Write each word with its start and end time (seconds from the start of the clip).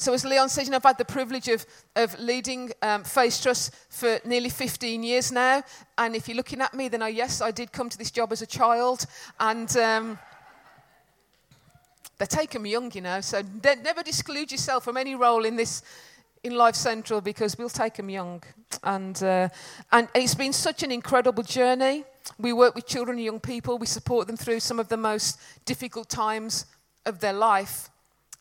So, 0.00 0.12
as 0.14 0.24
Leon 0.24 0.48
says, 0.48 0.66
you 0.66 0.70
know, 0.70 0.76
I've 0.76 0.84
had 0.84 0.96
the 0.96 1.04
privilege 1.04 1.48
of, 1.48 1.66
of 1.96 2.16
leading 2.20 2.70
um, 2.82 3.02
Phase 3.02 3.42
Trust 3.42 3.74
for 3.90 4.20
nearly 4.24 4.48
15 4.48 5.02
years 5.02 5.32
now. 5.32 5.60
And 5.98 6.14
if 6.14 6.28
you're 6.28 6.36
looking 6.36 6.60
at 6.60 6.72
me, 6.72 6.86
then 6.86 7.02
I, 7.02 7.08
yes, 7.08 7.40
I 7.40 7.50
did 7.50 7.72
come 7.72 7.88
to 7.88 7.98
this 7.98 8.12
job 8.12 8.30
as 8.30 8.40
a 8.40 8.46
child. 8.46 9.06
And 9.40 9.76
um, 9.76 10.16
they 12.16 12.26
take 12.26 12.50
them 12.50 12.64
young, 12.64 12.92
you 12.94 13.00
know. 13.00 13.20
So, 13.20 13.42
never 13.64 14.04
disclude 14.04 14.52
yourself 14.52 14.84
from 14.84 14.96
any 14.96 15.16
role 15.16 15.44
in 15.44 15.56
this, 15.56 15.82
in 16.44 16.54
Life 16.54 16.76
Central, 16.76 17.20
because 17.20 17.58
we'll 17.58 17.68
take 17.68 17.94
them 17.94 18.08
young. 18.08 18.40
And, 18.84 19.20
uh, 19.20 19.48
and 19.90 20.06
it's 20.14 20.36
been 20.36 20.52
such 20.52 20.84
an 20.84 20.92
incredible 20.92 21.42
journey. 21.42 22.04
We 22.38 22.52
work 22.52 22.76
with 22.76 22.86
children 22.86 23.16
and 23.18 23.24
young 23.24 23.40
people, 23.40 23.78
we 23.78 23.86
support 23.86 24.28
them 24.28 24.36
through 24.36 24.60
some 24.60 24.78
of 24.78 24.90
the 24.90 24.96
most 24.96 25.40
difficult 25.64 26.08
times 26.08 26.66
of 27.04 27.18
their 27.18 27.32
life. 27.32 27.90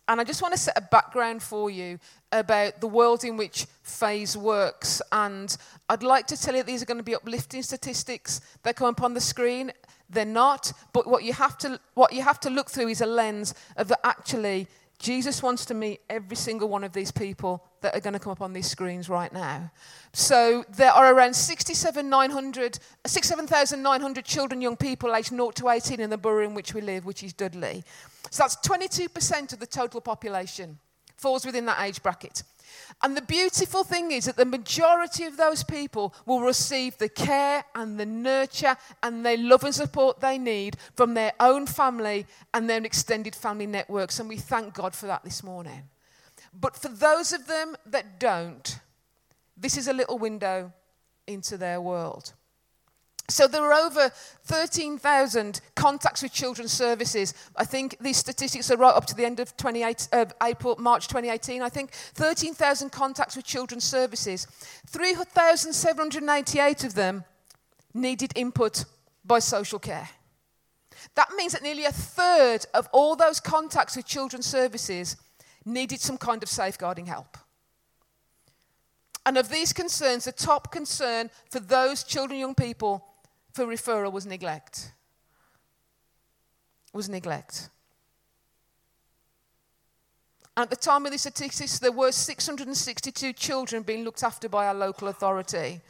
And 0.07 0.21
I 0.21 0.23
just 0.23 0.41
want 0.41 0.53
to 0.53 0.59
set 0.59 0.77
a 0.77 0.81
background 0.81 1.43
for 1.43 1.69
you 1.69 1.99
about 2.31 2.79
the 2.79 2.87
world 2.87 3.23
in 3.23 3.35
which 3.35 3.65
phase 3.83 4.37
works. 4.37 5.01
And 5.11 5.55
I'd 5.89 6.03
like 6.03 6.27
to 6.27 6.37
tell 6.37 6.55
you 6.55 6.63
these 6.63 6.81
are 6.81 6.85
going 6.85 6.97
to 6.97 7.03
be 7.03 7.15
uplifting 7.15 7.61
statistics 7.61 8.39
that 8.63 8.77
come 8.77 8.87
up 8.87 9.01
on 9.01 9.13
the 9.13 9.21
screen. 9.21 9.71
They're 10.09 10.25
not, 10.25 10.71
but 10.93 11.07
what 11.07 11.23
you 11.25 11.33
have 11.33 11.57
to, 11.59 11.79
what 11.93 12.13
you 12.13 12.21
have 12.21 12.39
to 12.41 12.49
look 12.49 12.69
through 12.69 12.87
is 12.87 13.01
a 13.01 13.05
lens 13.05 13.53
of 13.75 13.89
that 13.89 13.99
actually 14.05 14.67
Jesus 14.99 15.43
wants 15.43 15.65
to 15.67 15.75
meet 15.75 16.01
every 16.09 16.35
single 16.35 16.69
one 16.69 16.83
of 16.83 16.91
these 16.91 17.11
people 17.11 17.63
that 17.81 17.95
are 17.95 17.99
going 17.99 18.13
to 18.13 18.19
come 18.19 18.31
up 18.31 18.41
on 18.41 18.53
these 18.53 18.67
screens 18.67 19.09
right 19.09 19.31
now. 19.31 19.71
So 20.11 20.65
there 20.75 20.91
are 20.91 21.13
around 21.13 21.35
67,900 21.35 22.79
67, 23.05 24.23
children, 24.23 24.61
young 24.61 24.75
people 24.75 25.15
aged 25.15 25.29
0 25.29 25.51
to 25.51 25.69
18 25.69 25.99
in 25.99 26.09
the 26.09 26.17
borough 26.17 26.45
in 26.45 26.55
which 26.55 26.73
we 26.73 26.81
live, 26.81 27.05
which 27.05 27.23
is 27.23 27.33
Dudley. 27.33 27.83
So 28.31 28.43
that's 28.43 28.55
22% 28.57 29.53
of 29.53 29.59
the 29.59 29.67
total 29.67 30.01
population 30.01 30.79
falls 31.15 31.45
within 31.45 31.65
that 31.67 31.81
age 31.81 32.01
bracket. 32.01 32.43
And 33.03 33.15
the 33.15 33.21
beautiful 33.21 33.83
thing 33.83 34.11
is 34.11 34.25
that 34.25 34.37
the 34.37 34.45
majority 34.45 35.25
of 35.25 35.37
those 35.37 35.63
people 35.63 36.13
will 36.25 36.41
receive 36.41 36.97
the 36.97 37.09
care 37.09 37.63
and 37.75 37.99
the 37.99 38.05
nurture 38.05 38.75
and 39.03 39.25
the 39.25 39.37
love 39.37 39.63
and 39.63 39.75
support 39.75 40.19
they 40.19 40.37
need 40.37 40.77
from 40.95 41.13
their 41.13 41.33
own 41.39 41.67
family 41.67 42.25
and 42.53 42.69
their 42.69 42.83
extended 42.83 43.35
family 43.35 43.67
networks. 43.67 44.19
And 44.19 44.27
we 44.27 44.37
thank 44.37 44.73
God 44.73 44.95
for 44.95 45.05
that 45.07 45.23
this 45.23 45.43
morning. 45.43 45.83
But 46.59 46.75
for 46.75 46.89
those 46.89 47.33
of 47.33 47.47
them 47.47 47.75
that 47.85 48.19
don't, 48.19 48.79
this 49.55 49.77
is 49.77 49.87
a 49.87 49.93
little 49.93 50.17
window 50.17 50.73
into 51.27 51.57
their 51.57 51.79
world. 51.81 52.33
So 53.29 53.45
there 53.45 53.61
were 53.61 53.73
over 53.73 54.09
13,000 54.45 55.59
contacts 55.75 56.23
with 56.23 56.31
children's 56.31 56.71
services. 56.71 57.33
I 57.57 57.65
think 57.65 57.97
these 57.99 58.15
statistics 58.15 58.71
are 58.71 58.77
right 58.77 58.95
up 58.95 59.05
to 59.07 59.15
the 59.15 59.25
end 59.25 59.41
of 59.41 59.57
28, 59.57 60.07
uh, 60.13 60.25
April, 60.41 60.77
March 60.79 61.09
2018. 61.09 61.61
I 61.61 61.67
think 61.67 61.91
13,000 61.91 62.89
contacts 62.89 63.35
with 63.35 63.43
children's 63.45 63.83
services. 63.83 64.47
3,788 64.87 66.85
of 66.85 66.93
them 66.93 67.25
needed 67.93 68.31
input 68.35 68.85
by 69.25 69.39
social 69.39 69.79
care. 69.79 70.09
That 71.15 71.31
means 71.35 71.51
that 71.51 71.63
nearly 71.63 71.83
a 71.83 71.91
third 71.91 72.65
of 72.73 72.87
all 72.93 73.17
those 73.17 73.41
contacts 73.41 73.97
with 73.97 74.05
children's 74.05 74.45
services 74.45 75.17
needed 75.65 75.99
some 75.99 76.17
kind 76.17 76.41
of 76.43 76.49
safeguarding 76.49 77.07
help. 77.07 77.37
And 79.25 79.37
of 79.37 79.49
these 79.49 79.73
concerns, 79.73 80.23
the 80.23 80.31
top 80.31 80.71
concern 80.71 81.29
for 81.51 81.59
those 81.59 82.05
children, 82.05 82.39
young 82.39 82.55
people, 82.55 83.05
for 83.57 83.65
referral 83.65 84.11
was 84.11 84.27
neglect. 84.27 84.91
Was 86.93 87.09
neglect. 87.09 87.69
At 90.55 90.69
the 90.69 90.75
time 90.75 91.07
of 91.07 91.11
the 91.11 91.17
statistics, 91.17 91.79
there 91.79 91.91
were 91.91 92.11
662 92.11 93.33
children 93.33 93.81
being 93.81 94.03
looked 94.03 94.23
after 94.23 94.47
by 94.47 94.67
our 94.67 94.75
local 94.75 95.07
authority. 95.07 95.81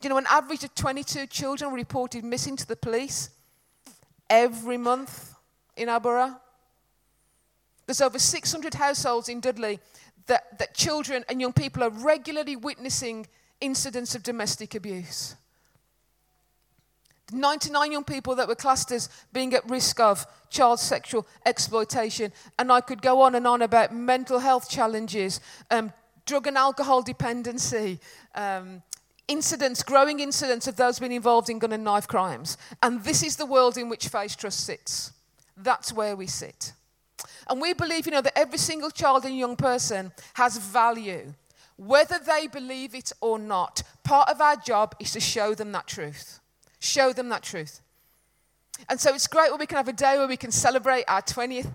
Do 0.00 0.06
you 0.06 0.10
know, 0.10 0.18
an 0.18 0.26
average 0.28 0.62
of 0.62 0.74
22 0.76 1.26
children 1.26 1.72
were 1.72 1.76
reported 1.76 2.24
missing 2.24 2.54
to 2.54 2.68
the 2.68 2.76
police 2.76 3.30
every 4.30 4.76
month 4.76 5.34
in 5.76 5.88
our 5.88 5.98
borough. 5.98 6.36
There's 7.86 8.00
over 8.00 8.20
600 8.20 8.74
households 8.74 9.28
in 9.28 9.40
Dudley 9.40 9.80
that, 10.26 10.56
that 10.60 10.74
children 10.74 11.24
and 11.28 11.40
young 11.40 11.52
people 11.52 11.82
are 11.82 11.90
regularly 11.90 12.54
witnessing 12.54 13.26
incidents 13.60 14.14
of 14.14 14.22
domestic 14.22 14.76
abuse. 14.76 15.34
99 17.32 17.92
young 17.92 18.04
people 18.04 18.34
that 18.36 18.48
were 18.48 18.54
classed 18.54 18.92
as 18.92 19.08
being 19.32 19.54
at 19.54 19.68
risk 19.68 19.98
of 19.98 20.26
child 20.50 20.78
sexual 20.78 21.26
exploitation. 21.46 22.32
And 22.58 22.70
I 22.70 22.80
could 22.80 23.02
go 23.02 23.22
on 23.22 23.34
and 23.34 23.46
on 23.46 23.62
about 23.62 23.94
mental 23.94 24.38
health 24.38 24.68
challenges, 24.68 25.40
um, 25.70 25.92
drug 26.26 26.46
and 26.46 26.56
alcohol 26.56 27.02
dependency, 27.02 27.98
um, 28.34 28.82
incidents, 29.26 29.82
growing 29.82 30.20
incidents 30.20 30.66
of 30.66 30.76
those 30.76 30.98
being 30.98 31.12
involved 31.12 31.48
in 31.48 31.58
gun 31.58 31.72
and 31.72 31.84
knife 31.84 32.06
crimes. 32.06 32.58
And 32.82 33.02
this 33.04 33.22
is 33.22 33.36
the 33.36 33.46
world 33.46 33.78
in 33.78 33.88
which 33.88 34.08
Phase 34.08 34.36
Trust 34.36 34.60
sits. 34.60 35.12
That's 35.56 35.92
where 35.92 36.16
we 36.16 36.26
sit. 36.26 36.72
And 37.48 37.60
we 37.60 37.72
believe, 37.72 38.06
you 38.06 38.12
know, 38.12 38.22
that 38.22 38.38
every 38.38 38.58
single 38.58 38.90
child 38.90 39.24
and 39.24 39.36
young 39.36 39.56
person 39.56 40.12
has 40.34 40.56
value. 40.58 41.32
Whether 41.76 42.18
they 42.18 42.46
believe 42.46 42.94
it 42.94 43.12
or 43.20 43.38
not, 43.38 43.82
part 44.02 44.28
of 44.28 44.40
our 44.40 44.56
job 44.56 44.94
is 45.00 45.12
to 45.12 45.20
show 45.20 45.54
them 45.54 45.72
that 45.72 45.86
truth. 45.86 46.40
Show 46.84 47.14
them 47.14 47.30
that 47.30 47.42
truth. 47.42 47.80
And 48.90 49.00
so 49.00 49.14
it's 49.14 49.26
great 49.26 49.50
when 49.50 49.58
we 49.58 49.64
can 49.64 49.78
have 49.78 49.88
a 49.88 49.92
day 49.92 50.18
where 50.18 50.28
we 50.28 50.36
can 50.36 50.50
celebrate 50.50 51.04
our 51.08 51.22
20th 51.22 51.74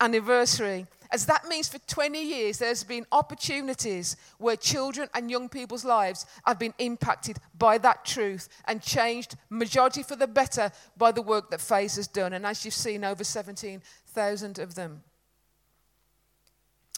anniversary, 0.00 0.86
as 1.10 1.24
that 1.26 1.48
means 1.48 1.66
for 1.66 1.78
20 1.78 2.22
years 2.22 2.58
there's 2.58 2.84
been 2.84 3.06
opportunities 3.10 4.16
where 4.36 4.56
children 4.56 5.08
and 5.14 5.30
young 5.30 5.48
people's 5.48 5.84
lives 5.84 6.26
have 6.44 6.58
been 6.58 6.74
impacted 6.78 7.38
by 7.56 7.78
that 7.78 8.04
truth 8.04 8.50
and 8.66 8.82
changed, 8.82 9.34
majority 9.48 10.02
for 10.02 10.14
the 10.14 10.26
better, 10.26 10.70
by 10.94 11.10
the 11.10 11.22
work 11.22 11.50
that 11.50 11.62
Phase 11.62 11.96
has 11.96 12.06
done. 12.06 12.34
And 12.34 12.44
as 12.44 12.62
you've 12.62 12.74
seen, 12.74 13.02
over 13.02 13.24
17,000 13.24 14.58
of 14.58 14.74
them. 14.74 15.02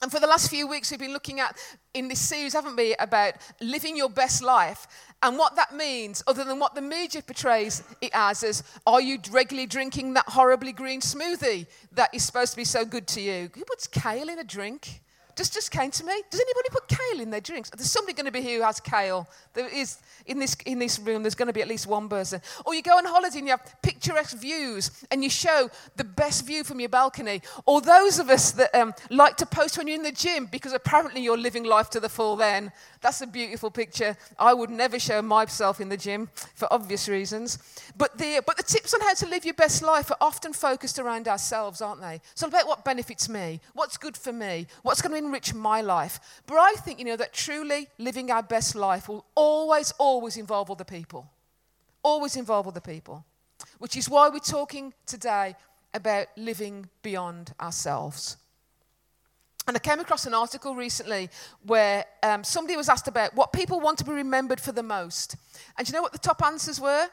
And 0.03 0.11
for 0.11 0.19
the 0.19 0.27
last 0.27 0.51
few 0.51 0.67
weeks, 0.67 0.91
we've 0.91 0.99
been 0.99 1.13
looking 1.13 1.39
at 1.39 1.57
in 1.95 2.09
this 2.09 2.21
series, 2.21 2.55
haven't 2.55 2.75
we, 2.75 2.97
about 2.99 3.35
living 3.61 3.97
your 3.97 4.11
best 4.11 4.43
life 4.43 4.89
and 5.23 5.39
what 5.39 5.55
that 5.55 5.77
means, 5.77 6.25
other 6.27 6.43
than 6.43 6.59
what 6.59 6.75
the 6.75 6.83
media 6.83 7.23
portrays 7.23 7.85
it 8.01 8.11
as, 8.13 8.43
as 8.43 8.65
are 8.85 9.01
you 9.01 9.21
regularly 9.31 9.69
drinking 9.69 10.15
that 10.15 10.25
horribly 10.27 10.73
green 10.73 11.01
smoothie 11.01 11.67
that 11.93 12.13
is 12.13 12.25
supposed 12.25 12.51
to 12.51 12.57
be 12.57 12.65
so 12.65 12.85
good 12.85 13.07
to 13.07 13.21
you? 13.21 13.49
Who 13.55 13.65
puts 13.65 13.87
kale 13.87 14.29
in 14.29 14.41
a 14.41 14.45
drink? 14.45 15.03
Just, 15.35 15.55
just 15.55 15.71
came 15.71 15.91
to 15.91 16.05
me. 16.05 16.13
Does 16.31 16.41
anybody 16.41 16.69
put 16.71 16.89
kale 16.89 17.21
in 17.21 17.31
their 17.31 17.41
drinks? 17.41 17.71
There's 17.71 17.91
somebody 17.91 18.15
going 18.15 18.27
to 18.27 18.33
be 18.33 18.43
here 18.43 18.59
who 18.59 18.65
has 18.65 18.81
kale. 18.81 19.27
There 19.55 19.69
is 19.69 19.99
in 20.27 20.39
this 20.39 20.57
in 20.67 20.79
this 20.79 20.99
room. 20.99 21.23
There's 21.23 21.35
going 21.35 21.47
to 21.47 21.53
be 21.53 21.63
at 21.63 21.69
least 21.69 21.87
one 21.87 22.09
person. 22.09 22.41
Or 22.67 22.75
you 22.75 22.83
go 22.83 22.97
on 22.97 23.05
holiday 23.05 23.39
and 23.39 23.47
you 23.47 23.53
have 23.53 23.75
picturesque 23.83 24.37
views 24.37 24.91
and 25.11 25.25
you 25.25 25.31
show 25.31 25.71
the 25.97 26.05
best 26.05 26.47
view 26.47 26.65
from 26.65 26.81
your 26.81 26.91
balcony. 26.91 27.43
Or 27.67 27.81
those 27.81 28.19
of 28.19 28.29
us 28.29 28.53
that 28.53 28.75
um, 28.75 28.95
like 29.11 29.37
to 29.39 29.47
post 29.47 29.79
when 29.79 29.87
you're 29.87 29.97
in 29.97 30.03
the 30.03 30.13
gym 30.13 30.47
because 30.47 30.73
apparently 30.73 31.23
you're 31.23 31.39
living 31.39 31.65
life 31.65 31.89
to 31.91 32.01
the 32.01 32.09
full. 32.09 32.37
Then 32.37 32.73
that's 33.01 33.21
a 33.21 33.27
beautiful 33.27 33.71
picture. 33.71 34.17
I 34.39 34.55
would 34.55 34.71
never 34.71 34.99
show 34.99 35.23
myself 35.23 35.81
in 35.81 35.89
the 35.89 35.97
gym 35.97 36.29
for 36.55 36.73
obvious 36.73 37.09
reasons. 37.09 37.59
But 37.97 38.19
the, 38.19 38.43
but 38.47 38.57
the 38.57 38.63
tips 38.63 38.95
on 38.95 39.01
how 39.01 39.15
to 39.15 39.29
live 39.29 39.45
your 39.45 39.55
best 39.55 39.83
life 39.83 40.11
are 40.11 40.17
often 40.21 40.53
focused 40.53 40.99
around 40.99 41.27
ourselves, 41.27 41.81
aren't 41.81 42.01
they? 42.01 42.21
So 42.35 42.47
about 42.47 42.69
what 42.69 42.85
benefits 42.85 43.29
me, 43.29 43.61
what's 43.75 43.97
good 43.97 44.17
for 44.17 44.33
me, 44.33 44.67
what's 44.83 45.03
going 45.03 45.13
to 45.13 45.22
enrich 45.25 45.55
my 45.55 45.81
life. 45.81 46.21
But 46.47 46.57
I 46.57 46.75
think, 46.75 46.99
you 46.99 47.05
know, 47.05 47.17
that 47.17 47.33
truly 47.33 47.89
living 47.99 48.31
our 48.31 48.43
best 48.43 48.75
life 48.75 49.09
will 49.09 49.25
always, 49.35 49.93
always 49.99 50.37
involve 50.37 50.71
other 50.71 50.85
people. 50.85 51.31
Always 52.03 52.37
involve 52.37 52.67
other 52.67 52.81
people. 52.81 53.25
Which 53.79 53.97
is 53.97 54.09
why 54.09 54.29
we're 54.29 54.39
talking 54.39 54.93
today 55.07 55.57
about 55.95 56.27
living 56.37 56.89
beyond 57.03 57.53
ourselves. 57.61 58.37
And 59.69 59.77
I 59.77 59.81
came 59.81 60.01
across 60.01 60.27
an 60.27 60.35
article 60.35 60.75
recently 60.75 61.31
where 61.65 62.05
um, 62.23 62.43
somebody 62.43 62.77
was 62.77 62.89
asked 62.89 63.07
about 63.07 63.35
what 63.37 63.53
people 63.53 63.79
want 63.79 63.99
to 63.99 64.05
be 64.05 64.13
remembered 64.13 64.61
for 64.61 64.73
the 64.73 64.83
most. 64.83 65.37
And 65.79 65.89
you 65.89 65.95
know 65.95 66.03
what 66.03 66.13
the 66.13 66.19
top 66.19 66.43
answers 66.43 66.81
were? 66.81 67.07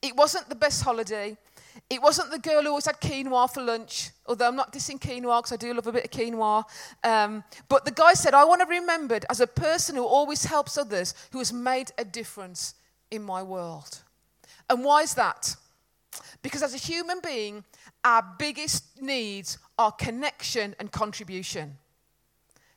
It 0.00 0.16
wasn't 0.16 0.48
the 0.48 0.54
best 0.54 0.82
holiday. 0.82 1.36
It 1.88 2.02
wasn't 2.02 2.30
the 2.30 2.38
girl 2.38 2.62
who 2.62 2.68
always 2.68 2.86
had 2.86 3.00
quinoa 3.00 3.52
for 3.52 3.62
lunch, 3.62 4.10
although 4.26 4.48
I'm 4.48 4.56
not 4.56 4.72
dissing 4.72 5.00
quinoa 5.00 5.38
because 5.38 5.52
I 5.52 5.56
do 5.56 5.74
love 5.74 5.86
a 5.86 5.92
bit 5.92 6.04
of 6.04 6.10
quinoa. 6.10 6.64
Um, 7.04 7.44
but 7.68 7.84
the 7.84 7.90
guy 7.90 8.14
said, 8.14 8.34
I 8.34 8.44
want 8.44 8.60
to 8.60 8.66
be 8.66 8.78
remembered 8.78 9.24
as 9.30 9.40
a 9.40 9.46
person 9.46 9.96
who 9.96 10.04
always 10.04 10.44
helps 10.44 10.76
others, 10.76 11.14
who 11.32 11.38
has 11.38 11.52
made 11.52 11.90
a 11.98 12.04
difference 12.04 12.74
in 13.10 13.22
my 13.22 13.42
world. 13.42 14.02
And 14.68 14.84
why 14.84 15.02
is 15.02 15.14
that? 15.14 15.54
Because 16.42 16.62
as 16.62 16.74
a 16.74 16.78
human 16.78 17.20
being, 17.24 17.64
our 18.04 18.24
biggest 18.38 19.00
needs 19.00 19.58
are 19.78 19.92
connection 19.92 20.74
and 20.78 20.90
contribution. 20.90 21.78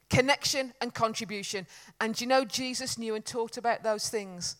Connection 0.10 0.74
and 0.82 0.94
contribution. 0.94 1.66
And 2.00 2.20
you 2.20 2.28
know, 2.28 2.46
Jesus 2.46 2.98
knew 2.98 3.16
and 3.16 3.26
talked 3.26 3.58
about 3.58 3.84
those 3.84 4.10
things 4.10 4.56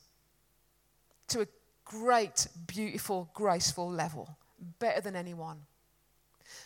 to 1.28 1.42
a 1.42 1.48
great, 1.86 2.48
beautiful, 2.68 3.30
graceful 3.34 3.90
level, 3.90 4.38
better 4.80 5.02
than 5.02 5.16
anyone. 5.16 5.60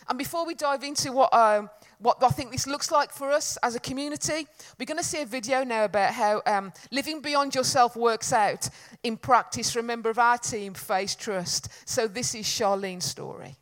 And 0.08 0.18
before 0.18 0.46
we 0.46 0.54
dive 0.54 0.82
into 0.82 1.12
what, 1.12 1.32
um, 1.32 1.70
what 1.98 2.22
I 2.22 2.28
think 2.30 2.50
this 2.50 2.66
looks 2.66 2.90
like 2.90 3.12
for 3.12 3.30
us 3.30 3.56
as 3.62 3.74
a 3.74 3.80
community, 3.80 4.46
we're 4.78 4.86
going 4.86 4.98
to 4.98 5.04
see 5.04 5.22
a 5.22 5.26
video 5.26 5.62
now 5.62 5.84
about 5.84 6.12
how 6.12 6.42
um, 6.46 6.72
living 6.90 7.20
beyond 7.20 7.54
yourself 7.54 7.96
works 7.96 8.32
out 8.32 8.68
in 9.02 9.16
practice 9.16 9.70
for 9.70 9.78
a 9.78 9.84
member 9.84 10.10
of 10.10 10.18
our 10.18 10.38
team, 10.38 10.74
Phase 10.74 11.14
Trust. 11.14 11.68
So 11.84 12.08
this 12.08 12.34
is 12.34 12.46
Charlene's 12.46 13.04
story. 13.04 13.56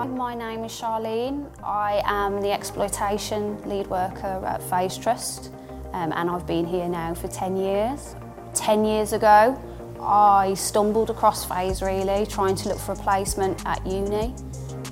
Hi, 0.00 0.06
my 0.06 0.34
name 0.34 0.64
is 0.64 0.72
Charlene. 0.72 1.46
I 1.62 2.00
am 2.06 2.40
the 2.40 2.50
exploitation 2.50 3.60
lead 3.68 3.86
worker 3.88 4.42
at 4.46 4.62
Phase 4.62 4.96
Trust 4.96 5.52
um, 5.92 6.10
and 6.16 6.30
I've 6.30 6.46
been 6.46 6.64
here 6.64 6.88
now 6.88 7.12
for 7.12 7.28
10 7.28 7.54
years. 7.58 8.16
10 8.54 8.86
years 8.86 9.12
ago, 9.12 9.60
I 10.00 10.54
stumbled 10.54 11.10
across 11.10 11.44
Phase 11.44 11.82
really, 11.82 12.24
trying 12.24 12.54
to 12.54 12.70
look 12.70 12.78
for 12.78 12.92
a 12.92 12.96
placement 12.96 13.62
at 13.66 13.86
uni. 13.86 14.34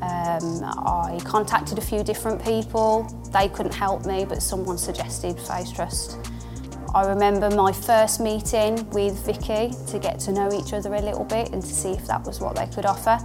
Um, 0.02 0.62
I 0.62 1.19
contacted 1.25 1.78
a 1.78 1.81
few 1.81 2.05
different 2.05 2.44
people. 2.44 3.05
They 3.32 3.49
couldn't 3.49 3.75
help 3.75 4.05
me, 4.05 4.26
but 4.26 4.43
someone 4.43 4.76
suggested 4.76 5.40
Phase 5.40 5.72
Trust. 5.72 6.19
I 6.94 7.06
remember 7.06 7.50
my 7.50 7.70
first 7.70 8.19
meeting 8.19 8.88
with 8.90 9.26
Vicky 9.26 9.75
to 9.88 9.99
get 9.99 10.19
to 10.20 10.32
know 10.32 10.50
each 10.52 10.73
other 10.73 10.94
a 10.94 11.00
little 11.00 11.25
bit 11.25 11.52
and 11.52 11.61
to 11.61 11.69
see 11.69 11.90
if 11.90 12.06
that 12.06 12.25
was 12.25 12.40
what 12.40 12.56
they 12.56 12.67
could 12.67 12.87
offer. 12.87 13.19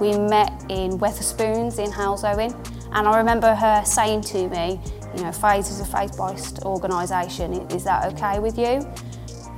We 0.00 0.16
met 0.16 0.52
in 0.68 0.98
Wetherspoons 0.98 1.84
in 1.84 1.90
Halesowen, 1.90 2.54
and 2.92 3.08
I 3.08 3.18
remember 3.18 3.54
her 3.54 3.84
saying 3.84 4.22
to 4.22 4.48
me, 4.48 4.80
you 5.16 5.24
know, 5.24 5.32
Phase 5.32 5.68
is 5.68 5.80
a 5.80 5.84
faith-based 5.84 6.62
organisation. 6.62 7.54
Is 7.72 7.82
that 7.84 8.12
okay 8.12 8.38
with 8.38 8.56
you? 8.56 8.86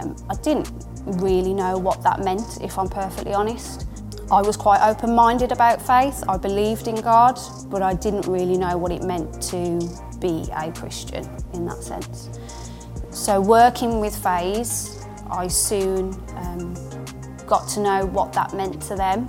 Um, 0.01 0.17
I 0.31 0.35
didn't 0.37 0.71
really 1.05 1.53
know 1.53 1.77
what 1.77 2.03
that 2.03 2.21
meant, 2.25 2.63
if 2.63 2.79
I'm 2.79 2.89
perfectly 2.89 3.35
honest. 3.35 3.87
I 4.33 4.41
was 4.41 4.57
quite 4.57 4.81
open-minded 4.89 5.53
about 5.53 5.83
faith. 5.83 6.25
I 6.29 6.39
believed 6.39 6.89
in 6.89 6.95
God, 6.95 7.39
but 7.67 7.83
I 7.83 7.95
didn't 7.95 8.27
really 8.27 8.57
know 8.57 8.79
what 8.79 8.93
it 8.93 9.03
meant 9.03 9.43
to 9.51 9.81
be 10.19 10.49
a 10.55 10.73
Christian 10.73 11.29
in 11.53 11.67
that 11.67 11.83
sense. 11.83 12.31
So 13.21 13.39
working 13.39 14.01
with 14.01 14.17
Phase, 14.17 15.05
I 15.31 15.47
soon 15.47 16.15
um, 16.37 16.75
got 17.47 17.69
to 17.69 17.81
know 17.81 18.07
what 18.07 18.33
that 18.33 18.55
meant 18.55 18.81
to 18.85 18.97
them. 18.97 19.29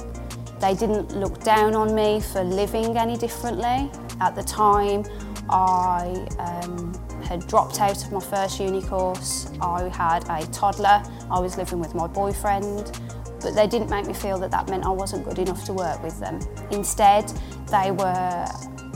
They 0.61 0.73
didn't 0.75 1.13
look 1.13 1.43
down 1.43 1.75
on 1.75 1.93
me 1.93 2.21
for 2.21 2.41
living 2.41 2.97
any 2.97 3.17
differently. 3.17 3.91
At 4.21 4.33
the 4.33 4.43
time, 4.43 5.03
I 5.49 6.25
um, 6.39 6.93
had 7.25 7.45
dropped 7.47 7.81
out 7.81 8.01
of 8.01 8.13
my 8.13 8.21
first 8.21 8.61
uni 8.61 8.81
course. 8.81 9.51
I 9.59 9.89
had 9.89 10.23
a 10.29 10.47
toddler. 10.53 11.03
I 11.29 11.41
was 11.41 11.57
living 11.57 11.79
with 11.79 11.93
my 11.93 12.07
boyfriend. 12.07 12.97
But 13.41 13.55
they 13.55 13.67
didn't 13.67 13.89
make 13.89 14.07
me 14.07 14.13
feel 14.13 14.39
that 14.39 14.51
that 14.51 14.69
meant 14.69 14.85
I 14.85 14.91
wasn't 14.91 15.25
good 15.25 15.37
enough 15.37 15.65
to 15.65 15.73
work 15.73 16.01
with 16.01 16.17
them. 16.17 16.39
Instead, 16.71 17.27
they 17.69 17.91
were 17.91 18.47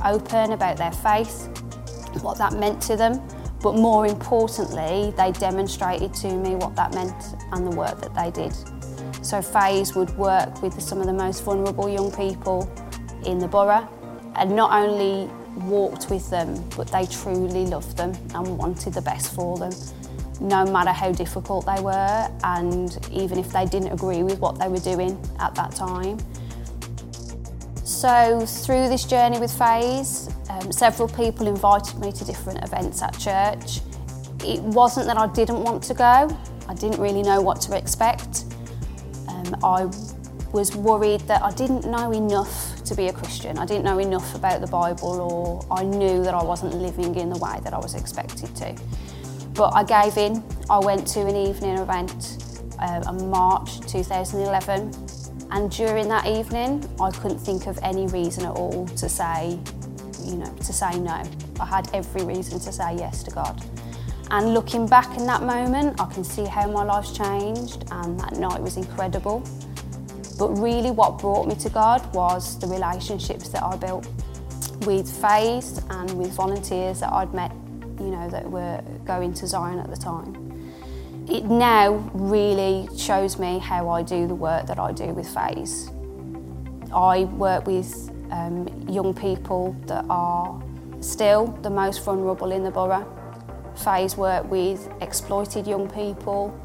open 0.06 0.54
about 0.54 0.78
their 0.78 0.94
faith, 0.94 1.50
what 2.22 2.38
that 2.38 2.54
meant 2.54 2.82
to 2.84 2.96
them, 2.96 3.22
but 3.66 3.74
more 3.74 4.06
importantly, 4.06 5.12
they 5.18 5.32
demonstrated 5.32 6.14
to 6.14 6.32
me 6.38 6.54
what 6.54 6.76
that 6.76 6.94
meant 6.94 7.16
and 7.52 7.66
the 7.66 7.76
work 7.76 8.00
that 8.00 8.14
they 8.14 8.30
did. 8.30 8.54
So 9.26 9.42
Phase 9.42 9.96
would 9.96 10.16
work 10.20 10.62
with 10.62 10.80
some 10.80 11.02
of 11.02 11.08
the 11.08 11.14
most 11.14 11.44
vulnerable 11.44 11.90
young 11.90 12.12
people 12.12 12.72
in 13.26 13.40
the 13.40 13.48
borough 13.48 13.90
and 14.36 14.56
not 14.56 14.72
only 14.72 15.34
walked 15.64 16.12
with 16.12 16.30
them, 16.30 16.64
but 16.78 16.90
they 16.90 17.08
truly 17.08 17.66
loved 17.66 17.98
them 17.98 18.14
and 18.36 18.56
wanted 18.56 18.94
the 18.94 19.02
best 19.02 19.34
for 19.34 19.58
them, 19.58 19.72
no 20.40 20.64
matter 20.72 20.92
how 20.92 21.12
difficult 21.12 21.66
they 21.66 21.82
were, 21.82 22.32
and 22.44 23.00
even 23.12 23.40
if 23.40 23.52
they 23.52 23.66
didn't 23.66 23.92
agree 23.92 24.22
with 24.22 24.38
what 24.38 24.60
they 24.60 24.68
were 24.68 24.78
doing 24.78 25.20
at 25.40 25.56
that 25.56 25.72
time. 25.72 26.20
So, 27.84 28.46
through 28.46 28.90
this 28.90 29.06
journey 29.06 29.40
with 29.40 29.52
Phase, 29.58 30.30
um, 30.56 30.72
several 30.72 31.08
people 31.08 31.48
invited 31.48 32.00
me 32.00 32.12
to 32.12 32.26
different 32.26 32.64
events 32.64 33.02
at 33.02 33.18
church. 33.18 33.82
It 34.44 34.62
wasn't 34.62 35.08
that 35.08 35.18
I 35.18 35.28
didn't 35.28 35.62
want 35.64 35.84
to 35.84 35.94
go, 35.94 36.30
I 36.68 36.74
didn't 36.74 37.00
really 37.00 37.22
know 37.22 37.42
what 37.42 37.62
to 37.62 37.78
expect. 37.78 38.46
Um, 39.28 39.56
I 39.64 39.86
was 40.52 40.76
worried 40.76 41.22
that 41.22 41.44
I 41.44 41.52
didn't 41.52 41.86
know 41.86 42.12
enough 42.12 42.84
to 42.86 42.96
be 42.96 43.08
a 43.08 43.14
Christian. 43.14 43.58
I 43.58 43.66
didn't 43.66 43.84
know 43.84 44.00
enough 44.00 44.36
about 44.36 44.62
the 44.62 44.68
Bible 44.68 45.20
or 45.20 45.76
I 45.76 45.84
knew 45.84 46.24
that 46.24 46.34
I 46.34 46.44
wasn't 46.44 46.76
living 46.76 47.16
in 47.16 47.30
the 47.30 47.38
way 47.38 47.60
that 47.64 47.74
I 47.74 47.78
was 47.78 47.94
expected 47.94 48.56
to. 48.56 48.76
But 49.54 49.72
I 49.76 49.84
gave 49.84 50.18
in. 50.18 50.44
I 50.70 50.80
went 50.80 51.08
to 51.08 51.22
an 51.22 51.36
evening 51.36 51.78
event 51.78 52.38
uh, 52.80 53.04
in 53.10 53.30
March 53.30 53.80
2011 53.82 54.94
and 55.52 55.72
during 55.72 56.08
that 56.10 56.26
evening 56.26 56.88
I 57.00 57.12
couldn't 57.12 57.40
think 57.40 57.68
of 57.68 57.78
any 57.84 58.08
reason 58.08 58.46
at 58.46 58.52
all 58.52 58.88
to 58.88 59.10
say, 59.10 59.60
you 60.26 60.36
know, 60.36 60.54
to 60.54 60.74
say 60.74 61.00
no. 61.00 61.24
I 61.60 61.66
had 61.66 61.90
every 61.94 62.24
reason 62.24 62.60
to 62.60 62.72
say 62.72 62.96
yes 62.98 63.24
to 63.24 63.32
God. 63.32 63.64
And 64.32 64.54
looking 64.54 64.88
back 64.88 65.18
in 65.18 65.26
that 65.28 65.44
moment, 65.44 66.02
I 66.02 66.06
can 66.12 66.24
see 66.24 66.46
how 66.46 66.70
my 66.70 66.84
life's 66.84 67.16
changed 67.16 67.86
and 67.92 68.20
that 68.20 68.34
night 68.38 68.62
was 68.62 68.78
incredible. 68.78 69.44
But 70.38 70.50
really 70.50 70.92
what 70.92 71.20
brought 71.20 71.48
me 71.48 71.56
to 71.56 71.70
God 71.70 72.14
was 72.14 72.60
the 72.60 72.68
relationships 72.68 73.50
that 73.50 73.64
I 73.64 73.78
built 73.78 74.08
with 74.86 75.10
Phase 75.22 75.80
and 75.90 76.12
with 76.18 76.32
volunteers 76.34 77.00
that 77.00 77.14
I'd 77.14 77.34
met, 77.34 77.52
you 78.00 78.08
know, 78.08 78.30
that 78.30 78.50
were 78.50 78.84
going 79.06 79.34
to 79.36 79.48
Zion 79.48 79.80
at 79.80 79.90
the 79.90 79.96
time. 79.96 80.42
It 81.30 81.46
now 81.46 81.94
really 82.14 82.88
shows 82.98 83.40
me 83.40 83.60
how 83.60 83.90
I 83.90 84.04
do 84.04 84.28
the 84.28 84.36
work 84.36 84.68
that 84.68 84.80
I 84.80 84.92
do 84.92 85.06
with 85.06 85.28
Phase. 85.28 85.90
I 86.94 87.24
work 87.26 87.66
with 87.66 88.12
um, 88.32 88.68
young 88.90 89.14
people 89.14 89.76
that 89.88 90.06
are 90.10 90.62
still 91.02 91.48
the 91.62 91.70
most 91.70 92.04
vulnerable 92.04 92.52
in 92.52 92.64
the 92.64 92.72
borough. 92.72 93.06
Phase 93.84 94.16
work 94.18 94.50
with 94.50 94.90
exploited 95.02 95.68
young 95.68 95.90
people, 95.90 96.58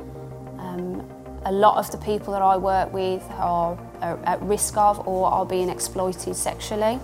um, 0.58 1.06
a 1.44 1.52
lot 1.52 1.78
of 1.78 1.90
the 1.90 1.98
people 1.98 2.32
that 2.32 2.42
I 2.42 2.56
work 2.56 2.92
with 2.92 3.22
are, 3.32 3.78
are 4.00 4.18
at 4.24 4.40
risk 4.42 4.76
of 4.76 5.06
or 5.06 5.26
are 5.26 5.46
being 5.46 5.68
exploited 5.68 6.36
sexually. 6.36 7.00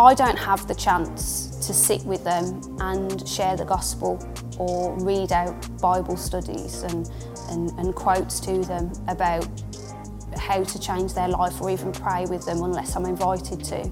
I 0.00 0.14
don't 0.14 0.38
have 0.38 0.66
the 0.66 0.74
chance 0.74 1.46
to 1.66 1.72
sit 1.72 2.04
with 2.04 2.24
them 2.24 2.60
and 2.80 3.26
share 3.28 3.56
the 3.56 3.64
gospel 3.64 4.18
or 4.58 4.98
read 4.98 5.32
out 5.32 5.54
Bible 5.80 6.16
studies 6.16 6.82
and, 6.82 7.08
and, 7.50 7.70
and 7.78 7.94
quotes 7.94 8.40
to 8.40 8.58
them 8.64 8.92
about 9.08 9.46
how 10.42 10.62
to 10.64 10.78
change 10.78 11.14
their 11.14 11.28
life 11.28 11.60
or 11.60 11.70
even 11.70 11.92
pray 11.92 12.26
with 12.26 12.44
them 12.44 12.62
unless 12.62 12.96
I'm 12.96 13.06
invited 13.06 13.64
to. 13.64 13.90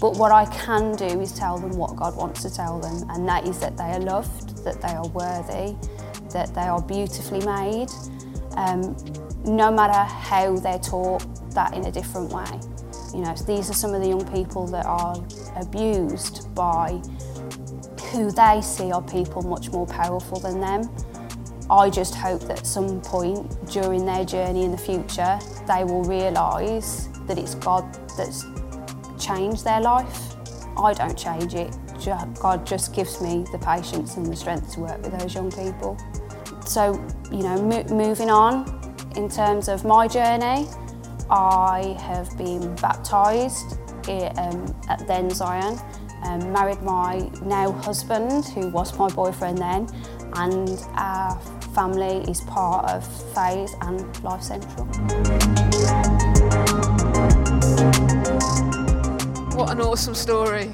But 0.00 0.16
what 0.16 0.30
I 0.30 0.44
can 0.46 0.94
do 0.96 1.20
is 1.20 1.32
tell 1.32 1.58
them 1.58 1.76
what 1.76 1.96
God 1.96 2.16
wants 2.16 2.42
to 2.42 2.54
tell 2.54 2.78
them, 2.78 3.08
and 3.10 3.28
that 3.28 3.46
is 3.46 3.58
that 3.60 3.76
they 3.76 3.90
are 3.92 4.00
loved, 4.00 4.64
that 4.64 4.80
they 4.80 4.88
are 4.88 5.08
worthy, 5.08 5.76
that 6.30 6.54
they 6.54 6.62
are 6.62 6.80
beautifully 6.82 7.40
made, 7.44 7.88
um, 8.56 8.96
no 9.44 9.72
matter 9.72 9.98
how 9.98 10.56
they're 10.56 10.78
taught 10.78 11.24
that 11.52 11.74
in 11.74 11.86
a 11.86 11.92
different 11.92 12.30
way. 12.32 12.60
You 13.12 13.22
know, 13.22 13.34
these 13.46 13.70
are 13.70 13.74
some 13.74 13.94
of 13.94 14.02
the 14.02 14.08
young 14.08 14.30
people 14.32 14.66
that 14.68 14.86
are 14.86 15.16
abused 15.56 16.54
by 16.54 17.00
who 18.12 18.30
they 18.30 18.60
see 18.62 18.92
are 18.92 19.02
people 19.02 19.42
much 19.42 19.70
more 19.70 19.86
powerful 19.86 20.38
than 20.38 20.60
them. 20.60 20.88
I 21.70 21.90
just 21.90 22.14
hope 22.14 22.42
that 22.42 22.60
at 22.60 22.66
some 22.66 23.00
point 23.00 23.70
during 23.70 24.06
their 24.06 24.24
journey 24.24 24.64
in 24.64 24.70
the 24.70 24.78
future, 24.78 25.38
they 25.68 25.84
will 25.84 26.02
realise 26.02 27.08
that 27.26 27.38
it's 27.38 27.54
God 27.54 27.84
that's 28.16 28.44
changed 29.18 29.64
their 29.64 29.80
life. 29.80 30.34
I 30.76 30.94
don't 30.94 31.16
change 31.16 31.54
it. 31.54 31.76
God 32.40 32.66
just 32.66 32.94
gives 32.94 33.20
me 33.20 33.44
the 33.52 33.58
patience 33.58 34.16
and 34.16 34.24
the 34.24 34.34
strength 34.36 34.72
to 34.74 34.80
work 34.80 35.02
with 35.02 35.18
those 35.18 35.34
young 35.34 35.50
people. 35.50 35.98
So, 36.64 36.94
you 37.30 37.42
know, 37.42 37.60
mo 37.60 37.82
moving 37.90 38.30
on 38.30 38.64
in 39.16 39.28
terms 39.28 39.68
of 39.68 39.84
my 39.84 40.08
journey, 40.08 40.66
I 41.30 41.96
have 42.00 42.36
been 42.38 42.74
baptised 42.76 43.78
um, 44.08 44.74
at 44.88 45.06
then 45.06 45.30
Zion, 45.30 45.78
um, 46.24 46.52
married 46.52 46.80
my 46.82 47.30
now 47.42 47.72
husband, 47.72 48.46
who 48.46 48.70
was 48.70 48.98
my 48.98 49.08
boyfriend 49.08 49.58
then, 49.58 49.88
and 50.34 50.80
our 50.94 51.38
family 51.74 52.30
is 52.30 52.40
part 52.42 52.84
of 52.86 53.06
Phase 53.34 53.74
and 53.82 54.00
Life 54.22 54.42
Central. 54.42 54.84
What 59.56 59.70
an 59.70 59.80
awesome 59.80 60.14
story. 60.14 60.70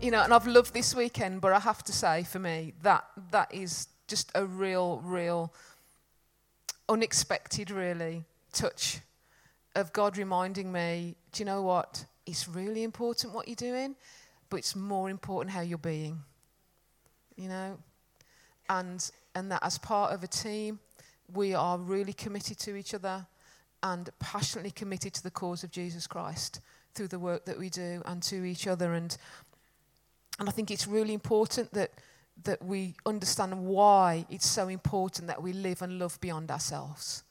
You 0.00 0.10
know, 0.10 0.22
and 0.22 0.32
I've 0.32 0.46
loved 0.46 0.72
this 0.72 0.94
weekend, 0.94 1.40
but 1.40 1.52
I 1.52 1.60
have 1.60 1.82
to 1.84 1.92
say, 1.92 2.22
for 2.24 2.38
me, 2.38 2.72
that 2.82 3.04
that 3.30 3.54
is 3.54 3.88
just 4.08 4.32
a 4.34 4.44
real, 4.44 5.00
real, 5.04 5.52
unexpected, 6.88 7.70
really, 7.70 8.24
touch 8.52 9.00
of 9.76 9.92
God 9.92 10.16
reminding 10.16 10.72
me, 10.72 11.16
do 11.32 11.42
you 11.42 11.44
know 11.44 11.62
what? 11.62 12.04
It's 12.26 12.48
really 12.48 12.82
important 12.82 13.32
what 13.32 13.46
you're 13.46 13.54
doing, 13.54 13.94
but 14.48 14.56
it's 14.56 14.74
more 14.74 15.08
important 15.10 15.54
how 15.54 15.60
you're 15.60 15.78
being. 15.78 16.20
You 17.36 17.48
know? 17.48 17.78
and, 18.70 19.10
and 19.34 19.50
that 19.50 19.64
as 19.64 19.78
part 19.78 20.12
of 20.12 20.22
a 20.22 20.26
team, 20.26 20.80
we 21.32 21.54
are 21.54 21.78
really 21.78 22.12
committed 22.12 22.58
to 22.58 22.76
each 22.76 22.94
other 22.94 23.26
and 23.82 24.10
passionately 24.18 24.70
committed 24.70 25.14
to 25.14 25.22
the 25.22 25.30
cause 25.30 25.64
of 25.64 25.70
Jesus 25.70 26.06
Christ 26.06 26.60
through 26.94 27.08
the 27.08 27.18
work 27.18 27.44
that 27.44 27.58
we 27.58 27.70
do 27.70 28.02
and 28.04 28.22
to 28.24 28.44
each 28.44 28.66
other. 28.66 28.94
And, 28.94 29.16
and 30.38 30.48
I 30.48 30.52
think 30.52 30.70
it's 30.70 30.86
really 30.86 31.14
important 31.14 31.72
that, 31.72 31.92
that 32.44 32.62
we 32.62 32.94
understand 33.06 33.64
why 33.64 34.26
it's 34.28 34.46
so 34.46 34.68
important 34.68 35.28
that 35.28 35.42
we 35.42 35.52
live 35.52 35.82
and 35.82 35.98
love 35.98 36.20
beyond 36.20 36.50
ourselves. 36.50 37.22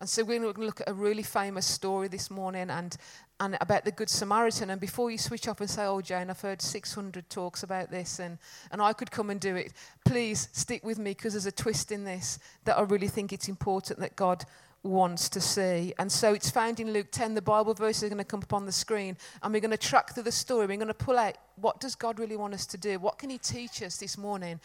And 0.00 0.08
so 0.08 0.24
we're 0.24 0.40
going 0.40 0.54
to 0.54 0.60
look 0.60 0.80
at 0.80 0.88
a 0.88 0.94
really 0.94 1.22
famous 1.22 1.66
story 1.66 2.08
this 2.08 2.30
morning 2.30 2.70
and, 2.70 2.96
and 3.42 3.56
about 3.60 3.84
the 3.84 3.90
Good 3.90 4.08
Samaritan. 4.08 4.70
And 4.70 4.80
before 4.80 5.10
you 5.10 5.18
switch 5.18 5.48
up 5.48 5.60
and 5.60 5.68
say, 5.68 5.84
Oh, 5.84 6.00
Jane, 6.00 6.30
I've 6.30 6.40
heard 6.40 6.62
600 6.62 7.28
talks 7.28 7.64
about 7.64 7.90
this 7.90 8.20
and, 8.20 8.38
and 8.70 8.80
I 8.80 8.92
could 8.92 9.10
come 9.10 9.30
and 9.30 9.40
do 9.40 9.56
it, 9.56 9.72
please 10.04 10.48
stick 10.52 10.84
with 10.84 10.98
me 10.98 11.10
because 11.10 11.32
there's 11.32 11.46
a 11.46 11.52
twist 11.52 11.90
in 11.90 12.04
this 12.04 12.38
that 12.64 12.78
I 12.78 12.82
really 12.82 13.08
think 13.08 13.32
it's 13.32 13.48
important 13.48 13.98
that 13.98 14.14
God 14.14 14.44
wants 14.84 15.28
to 15.30 15.40
see. 15.40 15.92
And 15.98 16.10
so 16.10 16.34
it's 16.34 16.50
found 16.50 16.78
in 16.78 16.92
Luke 16.92 17.08
10. 17.10 17.34
The 17.34 17.42
Bible 17.42 17.74
verses 17.74 18.04
are 18.04 18.08
going 18.08 18.18
to 18.18 18.24
come 18.24 18.42
up 18.42 18.52
on 18.52 18.64
the 18.64 18.72
screen, 18.72 19.16
and 19.42 19.52
we're 19.52 19.60
going 19.60 19.72
to 19.72 19.76
track 19.76 20.14
through 20.14 20.22
the 20.22 20.32
story. 20.32 20.66
We're 20.66 20.76
going 20.76 20.86
to 20.86 20.94
pull 20.94 21.18
out 21.18 21.36
what 21.56 21.80
does 21.80 21.96
God 21.96 22.20
really 22.20 22.36
want 22.36 22.54
us 22.54 22.66
to 22.66 22.78
do? 22.78 23.00
What 23.00 23.18
can 23.18 23.28
He 23.28 23.38
teach 23.38 23.82
us 23.82 23.96
this 23.96 24.16
morning 24.16 24.60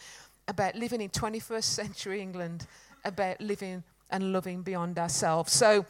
about 0.46 0.76
living 0.76 1.00
in 1.00 1.10
21st 1.10 1.64
century 1.64 2.20
England, 2.20 2.66
about 3.04 3.40
living 3.40 3.82
and 4.10 4.32
loving 4.32 4.62
beyond 4.62 5.00
ourselves? 5.00 5.52
So, 5.52 5.84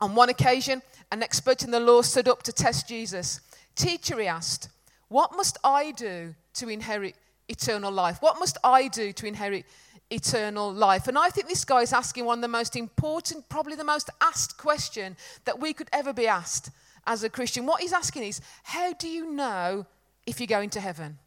on 0.00 0.14
one 0.14 0.28
occasion, 0.28 0.82
an 1.12 1.22
expert 1.22 1.62
in 1.62 1.70
the 1.70 1.80
law 1.80 2.02
stood 2.02 2.28
up 2.28 2.42
to 2.44 2.52
test 2.52 2.88
Jesus. 2.88 3.40
Teacher, 3.74 4.18
he 4.18 4.26
asked, 4.26 4.68
What 5.08 5.36
must 5.36 5.58
I 5.64 5.90
do 5.92 6.34
to 6.54 6.68
inherit 6.68 7.16
eternal 7.48 7.92
life? 7.92 8.18
What 8.20 8.38
must 8.38 8.58
I 8.64 8.88
do 8.88 9.12
to 9.12 9.26
inherit 9.26 9.64
eternal 10.10 10.72
life. 10.72 11.06
And 11.06 11.16
I 11.16 11.30
think 11.30 11.48
this 11.48 11.64
guy 11.64 11.82
is 11.82 11.92
asking 11.92 12.24
one 12.24 12.38
of 12.38 12.42
the 12.42 12.48
most 12.48 12.76
important, 12.76 13.48
probably 13.48 13.76
the 13.76 13.84
most 13.84 14.10
asked 14.20 14.58
question 14.58 15.16
that 15.44 15.60
we 15.60 15.72
could 15.72 15.88
ever 15.92 16.12
be 16.12 16.26
asked 16.26 16.70
as 17.06 17.22
a 17.22 17.30
Christian. 17.30 17.64
What 17.64 17.80
he's 17.80 17.92
asking 17.92 18.24
is, 18.24 18.40
how 18.64 18.92
do 18.92 19.08
you 19.08 19.32
know 19.32 19.86
if 20.26 20.40
you're 20.40 20.46
going 20.46 20.70
to 20.70 20.80
heaven? 20.80 21.18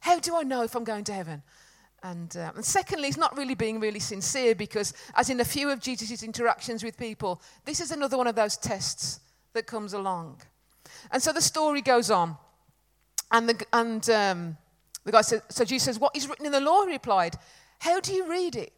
How 0.00 0.18
do 0.18 0.36
I 0.36 0.42
know 0.42 0.62
if 0.62 0.76
I'm 0.76 0.84
going 0.84 1.04
to 1.04 1.12
heaven? 1.12 1.42
And, 2.02 2.34
uh, 2.36 2.52
and 2.54 2.64
secondly, 2.64 3.08
he's 3.08 3.18
not 3.18 3.36
really 3.36 3.54
being 3.54 3.78
really 3.78 4.00
sincere 4.00 4.54
because, 4.54 4.94
as 5.14 5.28
in 5.28 5.40
a 5.40 5.44
few 5.44 5.70
of 5.70 5.80
Jesus' 5.80 6.22
interactions 6.22 6.82
with 6.82 6.96
people, 6.96 7.42
this 7.64 7.80
is 7.80 7.90
another 7.90 8.16
one 8.16 8.26
of 8.26 8.34
those 8.34 8.56
tests 8.56 9.20
that 9.52 9.66
comes 9.66 9.92
along. 9.92 10.40
And 11.10 11.22
so 11.22 11.32
the 11.32 11.42
story 11.42 11.82
goes 11.82 12.10
on. 12.10 12.36
And 13.30 13.48
the, 13.48 13.66
and, 13.72 14.10
um, 14.10 14.56
the 15.04 15.12
guy 15.12 15.20
said, 15.20 15.42
So 15.50 15.64
Jesus 15.64 15.84
says, 15.84 15.98
What 15.98 16.16
is 16.16 16.28
written 16.28 16.46
in 16.46 16.52
the 16.52 16.60
law? 16.60 16.84
He 16.84 16.92
replied, 16.92 17.36
how 17.80 17.98
do 17.98 18.12
you 18.12 18.30
read 18.30 18.56
it? 18.56 18.72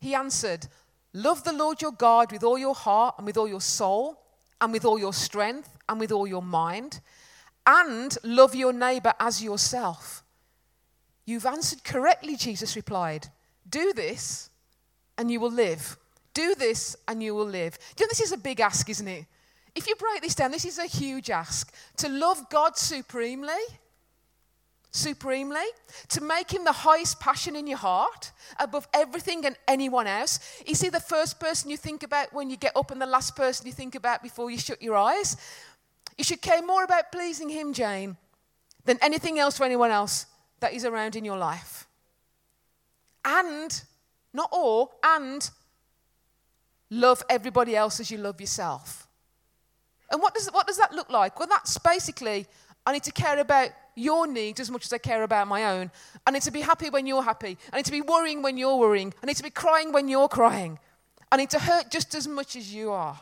He 0.00 0.14
answered, 0.14 0.66
Love 1.14 1.44
the 1.44 1.52
Lord 1.52 1.80
your 1.80 1.92
God 1.92 2.32
with 2.32 2.42
all 2.42 2.58
your 2.58 2.74
heart 2.74 3.14
and 3.16 3.26
with 3.26 3.36
all 3.36 3.48
your 3.48 3.60
soul 3.60 4.20
and 4.60 4.72
with 4.72 4.84
all 4.84 4.98
your 4.98 5.12
strength 5.12 5.78
and 5.88 5.98
with 5.98 6.12
all 6.12 6.26
your 6.26 6.42
mind, 6.42 7.00
and 7.64 8.18
love 8.24 8.54
your 8.54 8.72
neighbor 8.72 9.14
as 9.20 9.42
yourself. 9.42 10.24
You've 11.28 11.44
answered 11.44 11.84
correctly, 11.84 12.36
Jesus 12.36 12.74
replied. 12.74 13.26
Do 13.68 13.92
this 13.92 14.48
and 15.18 15.30
you 15.30 15.40
will 15.40 15.50
live. 15.50 15.98
Do 16.32 16.54
this 16.54 16.96
and 17.06 17.22
you 17.22 17.34
will 17.34 17.44
live. 17.44 17.78
You 17.98 18.06
know 18.06 18.08
this 18.08 18.22
is 18.22 18.32
a 18.32 18.38
big 18.38 18.60
ask, 18.60 18.88
isn't 18.88 19.06
it? 19.06 19.26
If 19.74 19.86
you 19.86 19.94
break 19.96 20.22
this 20.22 20.34
down, 20.34 20.52
this 20.52 20.64
is 20.64 20.78
a 20.78 20.86
huge 20.86 21.28
ask. 21.28 21.70
To 21.98 22.08
love 22.08 22.48
God 22.48 22.78
supremely 22.78 23.62
supremely, 24.90 25.66
to 26.08 26.22
make 26.22 26.50
him 26.50 26.64
the 26.64 26.72
highest 26.72 27.20
passion 27.20 27.54
in 27.54 27.66
your 27.66 27.76
heart 27.76 28.32
above 28.58 28.88
everything 28.94 29.44
and 29.44 29.54
anyone 29.68 30.06
else. 30.06 30.40
Is 30.64 30.80
he 30.80 30.88
the 30.88 30.98
first 30.98 31.38
person 31.38 31.70
you 31.70 31.76
think 31.76 32.02
about 32.02 32.32
when 32.32 32.48
you 32.48 32.56
get 32.56 32.74
up 32.74 32.90
and 32.90 33.00
the 33.00 33.06
last 33.06 33.36
person 33.36 33.66
you 33.66 33.72
think 33.72 33.94
about 33.94 34.22
before 34.22 34.50
you 34.50 34.56
shut 34.56 34.80
your 34.80 34.96
eyes? 34.96 35.36
You 36.16 36.24
should 36.24 36.40
care 36.40 36.62
more 36.62 36.84
about 36.84 37.12
pleasing 37.12 37.50
him, 37.50 37.74
Jane, 37.74 38.16
than 38.86 38.98
anything 39.02 39.38
else 39.38 39.60
or 39.60 39.64
anyone 39.64 39.90
else 39.90 40.24
that 40.60 40.72
is 40.72 40.84
around 40.84 41.16
in 41.16 41.24
your 41.24 41.38
life. 41.38 41.86
And, 43.24 43.82
not 44.32 44.48
all, 44.52 44.94
and 45.02 45.48
love 46.90 47.22
everybody 47.28 47.76
else 47.76 48.00
as 48.00 48.10
you 48.10 48.18
love 48.18 48.40
yourself. 48.40 49.06
And 50.10 50.22
what 50.22 50.34
does, 50.34 50.48
what 50.48 50.66
does 50.66 50.78
that 50.78 50.92
look 50.92 51.10
like? 51.10 51.38
Well, 51.38 51.48
that's 51.48 51.76
basically 51.78 52.46
I 52.86 52.92
need 52.92 53.02
to 53.02 53.12
care 53.12 53.38
about 53.38 53.68
your 53.94 54.26
needs 54.26 54.60
as 54.60 54.70
much 54.70 54.86
as 54.86 54.92
I 54.92 54.98
care 54.98 55.22
about 55.22 55.46
my 55.46 55.64
own. 55.76 55.90
I 56.26 56.30
need 56.30 56.42
to 56.42 56.50
be 56.50 56.62
happy 56.62 56.88
when 56.88 57.06
you're 57.06 57.22
happy. 57.22 57.58
I 57.70 57.76
need 57.76 57.84
to 57.84 57.92
be 57.92 58.00
worrying 58.00 58.42
when 58.42 58.56
you're 58.56 58.76
worrying. 58.76 59.12
I 59.22 59.26
need 59.26 59.36
to 59.36 59.42
be 59.42 59.50
crying 59.50 59.92
when 59.92 60.08
you're 60.08 60.28
crying. 60.28 60.78
I 61.30 61.36
need 61.36 61.50
to 61.50 61.58
hurt 61.58 61.90
just 61.90 62.14
as 62.14 62.26
much 62.26 62.56
as 62.56 62.72
you 62.72 62.90
are. 62.92 63.20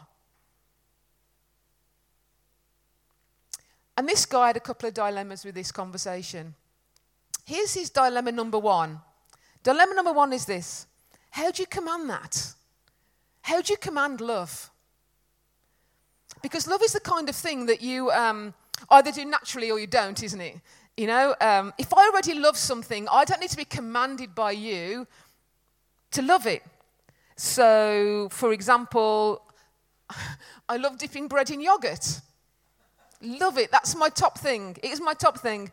And 3.97 4.09
this 4.09 4.26
guy 4.26 4.49
had 4.49 4.57
a 4.57 4.61
couple 4.61 4.87
of 4.88 4.95
dilemmas 4.95 5.45
with 5.45 5.55
this 5.55 5.73
conversation. 5.73 6.55
Here's 7.47 7.73
his 7.73 7.88
dilemma 7.88 8.33
number 8.33 8.59
one. 8.59 9.00
Dilemma 9.62 9.95
number 9.95 10.12
one 10.12 10.35
is 10.35 10.45
this 10.45 10.87
How 11.31 11.50
do 11.50 11.62
you 11.62 11.67
command 11.67 12.11
that? 12.11 12.53
How 13.41 13.62
do 13.62 13.73
you 13.73 13.79
command 13.79 14.21
love? 14.21 14.71
Because 16.43 16.67
love 16.67 16.83
is 16.83 16.93
the 16.93 17.00
kind 17.00 17.31
of 17.31 17.35
thing 17.35 17.65
that 17.67 17.81
you. 17.81 18.11
Um, 18.11 18.53
Either 18.91 19.11
do 19.11 19.25
naturally 19.25 19.71
or 19.71 19.79
you 19.79 19.87
don't, 19.87 20.23
isn't 20.23 20.41
it? 20.41 20.61
You 20.97 21.07
know, 21.07 21.35
um, 21.41 21.73
if 21.79 21.93
I 21.93 22.07
already 22.09 22.35
love 22.35 22.57
something, 22.57 23.07
I 23.11 23.25
don't 23.25 23.41
need 23.41 23.50
to 23.50 23.57
be 23.57 23.65
commanded 23.65 24.35
by 24.35 24.53
you 24.53 25.07
to 26.12 26.23
love 26.23 26.47
it. 26.47 26.62
So, 27.37 28.29
for 28.31 28.53
example, 28.53 29.43
I 30.69 30.76
love 30.76 30.99
dipping 30.99 31.29
bread 31.29 31.50
in 31.50 31.61
yogurt. 31.61 32.21
Love 33.23 33.59
it. 33.59 33.71
That's 33.71 33.95
my 33.97 34.09
top 34.09 34.38
thing. 34.38 34.76
It 34.83 34.91
is 34.91 35.00
my 35.00 35.15
top 35.15 35.38
thing. 35.38 35.71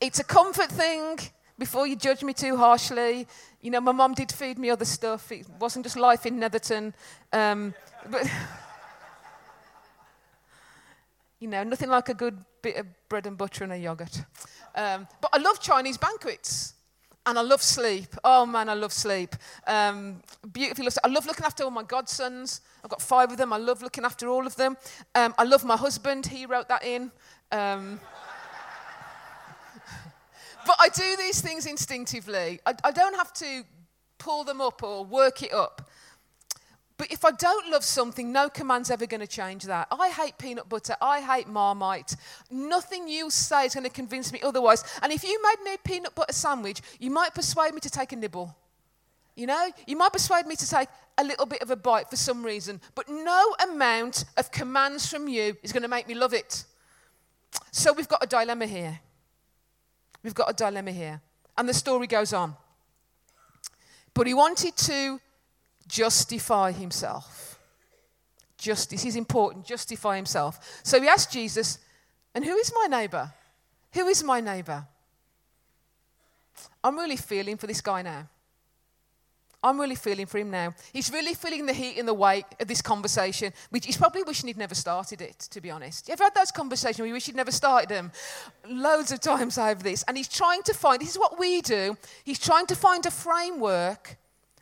It's 0.00 0.18
a 0.18 0.24
comfort 0.24 0.70
thing 0.70 1.18
before 1.58 1.86
you 1.86 1.96
judge 1.96 2.22
me 2.22 2.32
too 2.32 2.56
harshly. 2.56 3.26
You 3.60 3.70
know, 3.70 3.80
my 3.80 3.92
mum 3.92 4.14
did 4.14 4.32
feed 4.32 4.58
me 4.58 4.70
other 4.70 4.84
stuff. 4.84 5.30
It 5.32 5.46
wasn't 5.60 5.84
just 5.84 5.96
life 5.96 6.26
in 6.26 6.38
Netherton. 6.38 6.94
Um, 7.32 7.74
but. 8.10 8.28
You 11.40 11.50
know, 11.50 11.62
nothing 11.62 11.90
like 11.90 12.08
a 12.08 12.14
good 12.14 12.42
bit 12.62 12.76
of 12.76 12.86
bread 13.10 13.26
and 13.26 13.36
butter 13.36 13.64
and 13.64 13.72
a 13.74 13.76
yogurt. 13.76 14.22
Um, 14.74 15.06
but 15.20 15.28
I 15.30 15.36
love 15.36 15.60
Chinese 15.60 15.98
banquets. 15.98 16.72
And 17.26 17.38
I 17.38 17.42
love 17.42 17.60
sleep. 17.60 18.14
Oh 18.24 18.46
man, 18.46 18.70
I 18.70 18.74
love 18.74 18.94
sleep. 18.94 19.36
Um, 19.66 20.22
beautifully, 20.52 20.88
I 21.02 21.08
love 21.08 21.26
looking 21.26 21.44
after 21.44 21.64
all 21.64 21.70
my 21.70 21.82
godsons. 21.82 22.62
I've 22.82 22.88
got 22.88 23.02
five 23.02 23.30
of 23.30 23.36
them. 23.36 23.52
I 23.52 23.58
love 23.58 23.82
looking 23.82 24.04
after 24.04 24.28
all 24.28 24.46
of 24.46 24.56
them. 24.56 24.76
Um, 25.14 25.34
I 25.36 25.44
love 25.44 25.64
my 25.64 25.76
husband. 25.76 26.26
He 26.26 26.46
wrote 26.46 26.68
that 26.68 26.82
in. 26.82 27.10
But 30.66 30.76
I 30.80 30.88
do 30.88 31.16
these 31.16 31.40
things 31.40 31.66
instinctively. 31.66 32.60
I, 32.66 32.74
I 32.84 32.90
don't 32.90 33.16
have 33.16 33.32
to 33.34 33.64
pull 34.18 34.44
them 34.44 34.60
up 34.60 34.82
or 34.82 35.04
work 35.04 35.42
it 35.42 35.52
up. 35.52 35.90
But 36.96 37.10
if 37.10 37.24
I 37.24 37.32
don't 37.32 37.70
love 37.72 37.82
something, 37.82 38.32
no 38.32 38.48
command's 38.48 38.90
ever 38.90 39.06
going 39.06 39.20
to 39.20 39.26
change 39.26 39.64
that. 39.64 39.88
I 39.90 40.10
hate 40.10 40.38
peanut 40.38 40.68
butter. 40.68 40.94
I 41.00 41.20
hate 41.20 41.48
Marmite. 41.48 42.14
Nothing 42.50 43.08
you 43.08 43.30
say 43.30 43.66
is 43.66 43.74
going 43.74 43.84
to 43.84 43.90
convince 43.90 44.32
me 44.32 44.40
otherwise. 44.42 44.84
And 45.02 45.12
if 45.12 45.24
you 45.24 45.40
made 45.42 45.64
me 45.64 45.74
a 45.74 45.78
peanut 45.78 46.14
butter 46.14 46.32
sandwich, 46.32 46.80
you 47.00 47.10
might 47.10 47.34
persuade 47.34 47.74
me 47.74 47.80
to 47.80 47.90
take 47.90 48.12
a 48.12 48.16
nibble. 48.16 48.56
You 49.34 49.48
know, 49.48 49.70
you 49.88 49.96
might 49.96 50.12
persuade 50.12 50.46
me 50.46 50.54
to 50.54 50.68
take 50.68 50.88
a 51.18 51.24
little 51.24 51.46
bit 51.46 51.62
of 51.62 51.70
a 51.70 51.76
bite 51.76 52.08
for 52.08 52.16
some 52.16 52.44
reason. 52.44 52.80
But 52.94 53.08
no 53.08 53.56
amount 53.70 54.24
of 54.36 54.52
commands 54.52 55.08
from 55.08 55.26
you 55.26 55.56
is 55.64 55.72
going 55.72 55.82
to 55.82 55.88
make 55.88 56.06
me 56.06 56.14
love 56.14 56.32
it. 56.32 56.64
So 57.72 57.92
we've 57.92 58.08
got 58.08 58.22
a 58.22 58.26
dilemma 58.28 58.66
here. 58.66 59.00
We've 60.24 60.34
got 60.34 60.50
a 60.50 60.54
dilemma 60.54 60.90
here. 60.90 61.20
And 61.56 61.68
the 61.68 61.74
story 61.74 62.08
goes 62.08 62.32
on. 62.32 62.56
But 64.14 64.26
he 64.26 64.34
wanted 64.34 64.76
to 64.76 65.20
justify 65.86 66.72
himself. 66.72 67.60
Justice 68.56 69.04
is 69.04 69.14
important, 69.14 69.66
justify 69.66 70.16
himself. 70.16 70.80
So 70.82 71.00
he 71.00 71.06
asked 71.06 71.30
Jesus, 71.30 71.78
And 72.34 72.44
who 72.44 72.56
is 72.56 72.72
my 72.74 72.86
neighbor? 72.86 73.32
Who 73.92 74.08
is 74.08 74.24
my 74.24 74.40
neighbor? 74.40 74.86
I'm 76.82 76.96
really 76.96 77.16
feeling 77.16 77.56
for 77.56 77.66
this 77.66 77.80
guy 77.80 78.02
now. 78.02 78.28
I'm 79.64 79.80
really 79.80 79.94
feeling 79.94 80.26
for 80.26 80.36
him 80.36 80.50
now. 80.50 80.74
He's 80.92 81.10
really 81.10 81.32
feeling 81.32 81.64
the 81.64 81.72
heat 81.72 81.98
and 81.98 82.06
the 82.06 82.14
weight 82.14 82.44
of 82.60 82.68
this 82.68 82.82
conversation, 82.82 83.52
which 83.70 83.86
he's 83.86 83.96
probably 83.96 84.22
wishing 84.22 84.46
he'd 84.46 84.58
never 84.58 84.74
started 84.74 85.22
it, 85.22 85.38
to 85.50 85.60
be 85.62 85.70
honest. 85.70 86.06
You 86.06 86.12
ever 86.12 86.24
had 86.24 86.34
those 86.34 86.50
conversations 86.50 86.98
where 86.98 87.08
you 87.08 87.14
wish 87.14 87.24
he'd 87.24 87.34
never 87.34 87.50
started 87.50 87.88
them? 87.88 88.12
Loads 88.68 89.10
of 89.10 89.20
times 89.20 89.56
over 89.56 89.82
this. 89.82 90.04
And 90.06 90.18
he's 90.18 90.28
trying 90.28 90.62
to 90.64 90.74
find, 90.74 91.00
this 91.00 91.08
is 91.08 91.18
what 91.18 91.38
we 91.38 91.62
do, 91.62 91.96
he's 92.24 92.38
trying 92.38 92.66
to 92.66 92.76
find 92.76 93.06
a 93.06 93.10
framework 93.10 94.18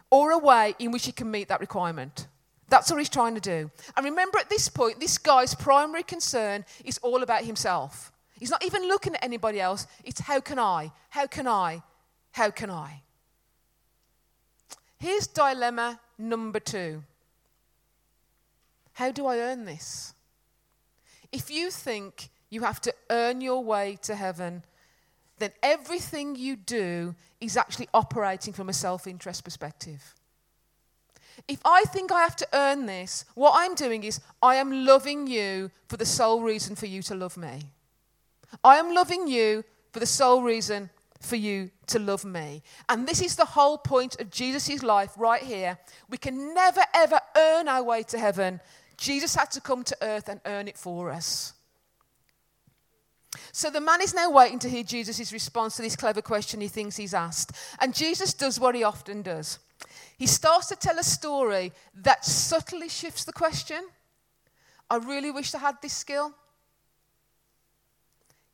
or 0.08 0.30
a 0.30 0.38
way 0.38 0.76
in 0.78 0.92
which 0.92 1.06
he 1.06 1.12
can 1.12 1.28
meet 1.28 1.48
that 1.48 1.58
requirement. 1.58 2.28
That's 2.68 2.88
what 2.88 2.98
he's 2.98 3.08
trying 3.08 3.34
to 3.34 3.40
do. 3.40 3.70
And 3.96 4.04
remember, 4.04 4.38
at 4.38 4.48
this 4.48 4.68
point, 4.68 5.00
this 5.00 5.18
guy's 5.18 5.52
primary 5.52 6.04
concern 6.04 6.64
is 6.84 6.98
all 6.98 7.24
about 7.24 7.44
himself. 7.44 8.12
He's 8.38 8.50
not 8.50 8.64
even 8.64 8.86
looking 8.86 9.14
at 9.16 9.24
anybody 9.24 9.60
else. 9.60 9.86
It's 10.04 10.20
how 10.20 10.40
can 10.40 10.60
I? 10.60 10.92
How 11.10 11.26
can 11.26 11.48
I? 11.48 11.82
How 12.30 12.50
can 12.50 12.70
I? 12.70 13.02
Here's 15.02 15.26
dilemma 15.26 15.98
number 16.16 16.60
two 16.60 17.02
How 18.92 19.10
do 19.10 19.26
I 19.26 19.38
earn 19.38 19.64
this? 19.64 20.14
If 21.32 21.50
you 21.50 21.72
think 21.72 22.28
you 22.50 22.62
have 22.62 22.80
to 22.82 22.94
earn 23.10 23.40
your 23.40 23.64
way 23.64 23.98
to 24.02 24.14
heaven, 24.14 24.62
then 25.40 25.50
everything 25.60 26.36
you 26.36 26.54
do 26.54 27.16
is 27.40 27.56
actually 27.56 27.88
operating 27.92 28.52
from 28.52 28.68
a 28.68 28.72
self 28.72 29.08
interest 29.08 29.42
perspective. 29.42 30.14
If 31.48 31.58
I 31.64 31.82
think 31.88 32.12
I 32.12 32.20
have 32.20 32.36
to 32.36 32.46
earn 32.52 32.86
this, 32.86 33.24
what 33.34 33.54
I'm 33.56 33.74
doing 33.74 34.04
is 34.04 34.20
I 34.40 34.54
am 34.54 34.86
loving 34.86 35.26
you 35.26 35.72
for 35.88 35.96
the 35.96 36.06
sole 36.06 36.42
reason 36.42 36.76
for 36.76 36.86
you 36.86 37.02
to 37.02 37.16
love 37.16 37.36
me. 37.36 37.72
I 38.62 38.76
am 38.76 38.94
loving 38.94 39.26
you 39.26 39.64
for 39.90 39.98
the 39.98 40.06
sole 40.06 40.42
reason 40.44 40.90
for 41.22 41.36
you 41.36 41.70
to 41.86 41.98
love 41.98 42.24
me. 42.24 42.62
And 42.88 43.06
this 43.06 43.22
is 43.22 43.36
the 43.36 43.44
whole 43.44 43.78
point 43.78 44.20
of 44.20 44.30
Jesus' 44.30 44.82
life 44.82 45.12
right 45.16 45.42
here. 45.42 45.78
We 46.08 46.18
can 46.18 46.54
never, 46.54 46.82
ever 46.94 47.20
earn 47.36 47.68
our 47.68 47.82
way 47.82 48.02
to 48.04 48.18
heaven. 48.18 48.60
Jesus 48.96 49.34
had 49.34 49.50
to 49.52 49.60
come 49.60 49.84
to 49.84 49.96
earth 50.02 50.28
and 50.28 50.40
earn 50.44 50.68
it 50.68 50.76
for 50.76 51.10
us. 51.10 51.54
So 53.52 53.70
the 53.70 53.80
man 53.80 54.02
is 54.02 54.14
now 54.14 54.30
waiting 54.30 54.58
to 54.60 54.68
hear 54.68 54.82
Jesus' 54.82 55.32
response 55.32 55.76
to 55.76 55.82
this 55.82 55.96
clever 55.96 56.22
question 56.22 56.60
he 56.60 56.68
thinks 56.68 56.96
he's 56.96 57.14
asked. 57.14 57.52
And 57.80 57.94
Jesus 57.94 58.34
does 58.34 58.60
what 58.60 58.74
he 58.74 58.84
often 58.84 59.22
does 59.22 59.58
he 60.16 60.26
starts 60.26 60.68
to 60.68 60.76
tell 60.76 60.98
a 60.98 61.02
story 61.02 61.72
that 61.94 62.24
subtly 62.24 62.88
shifts 62.88 63.24
the 63.24 63.32
question. 63.32 63.82
I 64.88 64.96
really 64.96 65.30
wish 65.30 65.54
I 65.54 65.58
had 65.58 65.82
this 65.82 65.94
skill. 65.94 66.32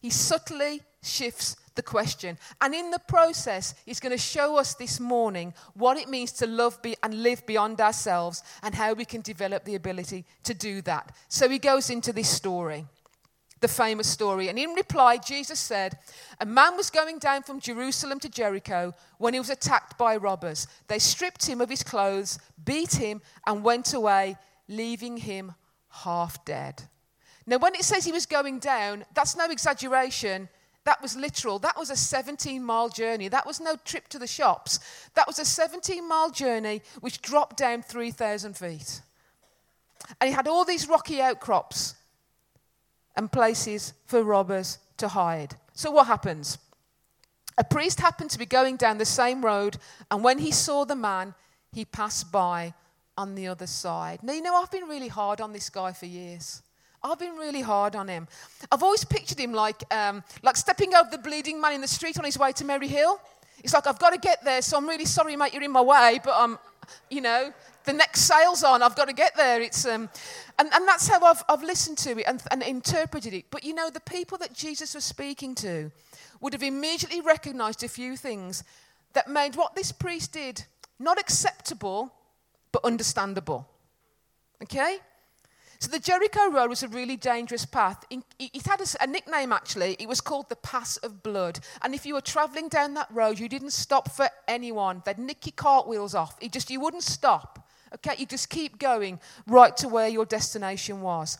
He 0.00 0.10
subtly 0.10 0.80
shifts 1.08 1.56
the 1.74 1.82
question. 1.82 2.36
And 2.60 2.74
in 2.74 2.90
the 2.90 2.98
process, 2.98 3.74
he's 3.86 4.00
going 4.00 4.12
to 4.12 4.18
show 4.18 4.58
us 4.58 4.74
this 4.74 4.98
morning 5.00 5.54
what 5.74 5.96
it 5.96 6.08
means 6.08 6.32
to 6.32 6.46
love 6.46 6.82
be- 6.82 6.96
and 7.02 7.22
live 7.22 7.46
beyond 7.46 7.80
ourselves 7.80 8.42
and 8.62 8.74
how 8.74 8.92
we 8.94 9.04
can 9.04 9.20
develop 9.20 9.64
the 9.64 9.76
ability 9.76 10.24
to 10.42 10.54
do 10.54 10.82
that. 10.82 11.14
So 11.28 11.48
he 11.48 11.58
goes 11.58 11.88
into 11.88 12.12
this 12.12 12.28
story 12.28 12.86
the 13.60 13.68
famous 13.68 14.08
story. 14.08 14.48
And 14.48 14.58
in 14.58 14.70
reply, 14.70 15.16
Jesus 15.16 15.58
said, 15.58 15.98
A 16.40 16.46
man 16.46 16.76
was 16.76 16.90
going 16.90 17.18
down 17.18 17.42
from 17.42 17.60
Jerusalem 17.60 18.20
to 18.20 18.28
Jericho 18.28 18.94
when 19.18 19.34
he 19.34 19.40
was 19.40 19.50
attacked 19.50 19.98
by 19.98 20.16
robbers. 20.16 20.66
They 20.86 20.98
stripped 20.98 21.46
him 21.46 21.60
of 21.60 21.70
his 21.70 21.82
clothes, 21.82 22.38
beat 22.64 22.94
him, 22.94 23.20
and 23.46 23.64
went 23.64 23.94
away, 23.94 24.36
leaving 24.68 25.16
him 25.16 25.54
half 25.90 26.44
dead. 26.44 26.82
Now, 27.46 27.58
when 27.58 27.74
it 27.74 27.84
says 27.84 28.04
he 28.04 28.12
was 28.12 28.26
going 28.26 28.58
down, 28.58 29.04
that's 29.14 29.36
no 29.36 29.46
exaggeration. 29.46 30.48
That 30.88 31.02
was 31.02 31.16
literal. 31.16 31.58
That 31.58 31.76
was 31.76 31.90
a 31.90 31.96
17 31.96 32.64
mile 32.64 32.88
journey. 32.88 33.28
That 33.28 33.46
was 33.46 33.60
no 33.60 33.76
trip 33.84 34.08
to 34.08 34.18
the 34.18 34.26
shops. 34.26 34.80
That 35.16 35.26
was 35.26 35.38
a 35.38 35.44
17 35.44 36.08
mile 36.08 36.30
journey 36.30 36.80
which 37.02 37.20
dropped 37.20 37.58
down 37.58 37.82
3,000 37.82 38.56
feet. 38.56 39.02
And 40.18 40.28
he 40.28 40.34
had 40.34 40.48
all 40.48 40.64
these 40.64 40.88
rocky 40.88 41.20
outcrops 41.20 41.94
and 43.16 43.30
places 43.30 43.92
for 44.06 44.22
robbers 44.22 44.78
to 44.96 45.08
hide. 45.08 45.56
So, 45.74 45.90
what 45.90 46.06
happens? 46.06 46.56
A 47.58 47.64
priest 47.64 48.00
happened 48.00 48.30
to 48.30 48.38
be 48.38 48.46
going 48.46 48.76
down 48.76 48.96
the 48.96 49.04
same 49.04 49.44
road, 49.44 49.76
and 50.10 50.24
when 50.24 50.38
he 50.38 50.50
saw 50.50 50.86
the 50.86 50.96
man, 50.96 51.34
he 51.70 51.84
passed 51.84 52.32
by 52.32 52.72
on 53.18 53.34
the 53.34 53.48
other 53.48 53.66
side. 53.66 54.22
Now, 54.22 54.32
you 54.32 54.40
know, 54.40 54.54
I've 54.54 54.70
been 54.70 54.88
really 54.88 55.08
hard 55.08 55.42
on 55.42 55.52
this 55.52 55.68
guy 55.68 55.92
for 55.92 56.06
years. 56.06 56.62
I've 57.10 57.18
been 57.18 57.36
really 57.36 57.60
hard 57.60 57.96
on 57.96 58.08
him. 58.08 58.28
I've 58.70 58.82
always 58.82 59.04
pictured 59.04 59.38
him 59.38 59.52
like, 59.52 59.82
um, 59.92 60.22
like 60.42 60.56
stepping 60.56 60.94
over 60.94 61.08
the 61.10 61.18
bleeding 61.18 61.60
man 61.60 61.72
in 61.72 61.80
the 61.80 61.88
street 61.88 62.18
on 62.18 62.24
his 62.24 62.38
way 62.38 62.52
to 62.52 62.64
Merry 62.64 62.88
Hill. 62.88 63.20
It's 63.64 63.74
like, 63.74 63.86
I've 63.86 63.98
got 63.98 64.10
to 64.10 64.18
get 64.18 64.44
there, 64.44 64.62
so 64.62 64.76
I'm 64.76 64.88
really 64.88 65.04
sorry, 65.04 65.34
mate, 65.34 65.52
you're 65.52 65.62
in 65.62 65.72
my 65.72 65.80
way, 65.80 66.20
but 66.22 66.34
I'm, 66.36 66.58
you 67.10 67.20
know, 67.20 67.52
the 67.84 67.92
next 67.92 68.20
sale's 68.22 68.62
on, 68.62 68.82
I've 68.82 68.94
got 68.94 69.08
to 69.08 69.14
get 69.14 69.34
there. 69.36 69.60
It's, 69.60 69.86
um, 69.86 70.08
and, 70.58 70.68
and 70.72 70.86
that's 70.86 71.08
how 71.08 71.24
I've, 71.24 71.42
I've 71.48 71.62
listened 71.62 71.98
to 71.98 72.18
it 72.18 72.24
and, 72.28 72.42
and 72.50 72.62
interpreted 72.62 73.32
it. 73.32 73.46
But 73.50 73.64
you 73.64 73.74
know, 73.74 73.90
the 73.90 74.00
people 74.00 74.38
that 74.38 74.52
Jesus 74.52 74.94
was 74.94 75.04
speaking 75.04 75.54
to 75.56 75.90
would 76.40 76.52
have 76.52 76.62
immediately 76.62 77.20
recognized 77.20 77.82
a 77.82 77.88
few 77.88 78.16
things 78.16 78.62
that 79.14 79.28
made 79.28 79.56
what 79.56 79.74
this 79.74 79.90
priest 79.90 80.32
did 80.32 80.64
not 80.98 81.18
acceptable, 81.18 82.12
but 82.72 82.84
understandable. 82.84 83.68
Okay? 84.62 84.98
So 85.80 85.92
the 85.92 86.00
Jericho 86.00 86.50
Road 86.50 86.70
was 86.70 86.82
a 86.82 86.88
really 86.88 87.16
dangerous 87.16 87.64
path. 87.64 88.04
It 88.10 88.66
had 88.66 88.80
a, 89.00 89.06
nickname 89.06 89.52
actually. 89.52 89.96
It 90.00 90.08
was 90.08 90.20
called 90.20 90.48
the 90.48 90.56
Pass 90.56 90.96
of 90.98 91.22
Blood. 91.22 91.60
And 91.82 91.94
if 91.94 92.04
you 92.04 92.14
were 92.14 92.20
traveling 92.20 92.68
down 92.68 92.94
that 92.94 93.08
road, 93.12 93.38
you 93.38 93.48
didn't 93.48 93.70
stop 93.70 94.10
for 94.10 94.28
anyone. 94.48 95.02
They'd 95.04 95.18
nick 95.18 95.46
your 95.46 95.52
cartwheels 95.54 96.16
off. 96.16 96.36
It 96.40 96.50
just 96.50 96.68
you 96.70 96.80
wouldn't 96.80 97.04
stop. 97.04 97.68
Okay, 97.94 98.16
you 98.18 98.26
just 98.26 98.50
keep 98.50 98.78
going 98.78 99.20
right 99.46 99.76
to 99.76 99.88
where 99.88 100.08
your 100.08 100.26
destination 100.26 101.00
was. 101.00 101.38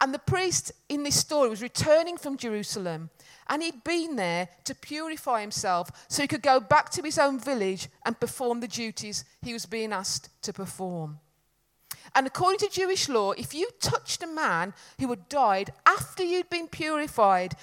And 0.00 0.14
the 0.14 0.20
priest 0.20 0.72
in 0.88 1.02
this 1.02 1.16
story 1.16 1.50
was 1.50 1.60
returning 1.60 2.16
from 2.16 2.38
Jerusalem, 2.38 3.10
and 3.48 3.62
he'd 3.62 3.84
been 3.84 4.16
there 4.16 4.48
to 4.64 4.74
purify 4.74 5.42
himself 5.42 5.90
so 6.08 6.22
he 6.22 6.28
could 6.28 6.42
go 6.42 6.58
back 6.58 6.88
to 6.90 7.02
his 7.02 7.18
own 7.18 7.38
village 7.38 7.88
and 8.06 8.18
perform 8.18 8.60
the 8.60 8.68
duties 8.68 9.24
he 9.42 9.52
was 9.52 9.66
being 9.66 9.92
asked 9.92 10.30
to 10.42 10.54
perform. 10.54 11.18
And 12.14 12.26
according 12.26 12.58
to 12.60 12.74
Jewish 12.74 13.08
law, 13.08 13.32
if 13.32 13.54
you 13.54 13.68
touched 13.80 14.22
a 14.22 14.26
man 14.26 14.74
who 14.98 15.08
had 15.08 15.28
died 15.28 15.72
after 15.86 16.22
you'd 16.22 16.50
been 16.50 16.68
purified, 16.68 17.54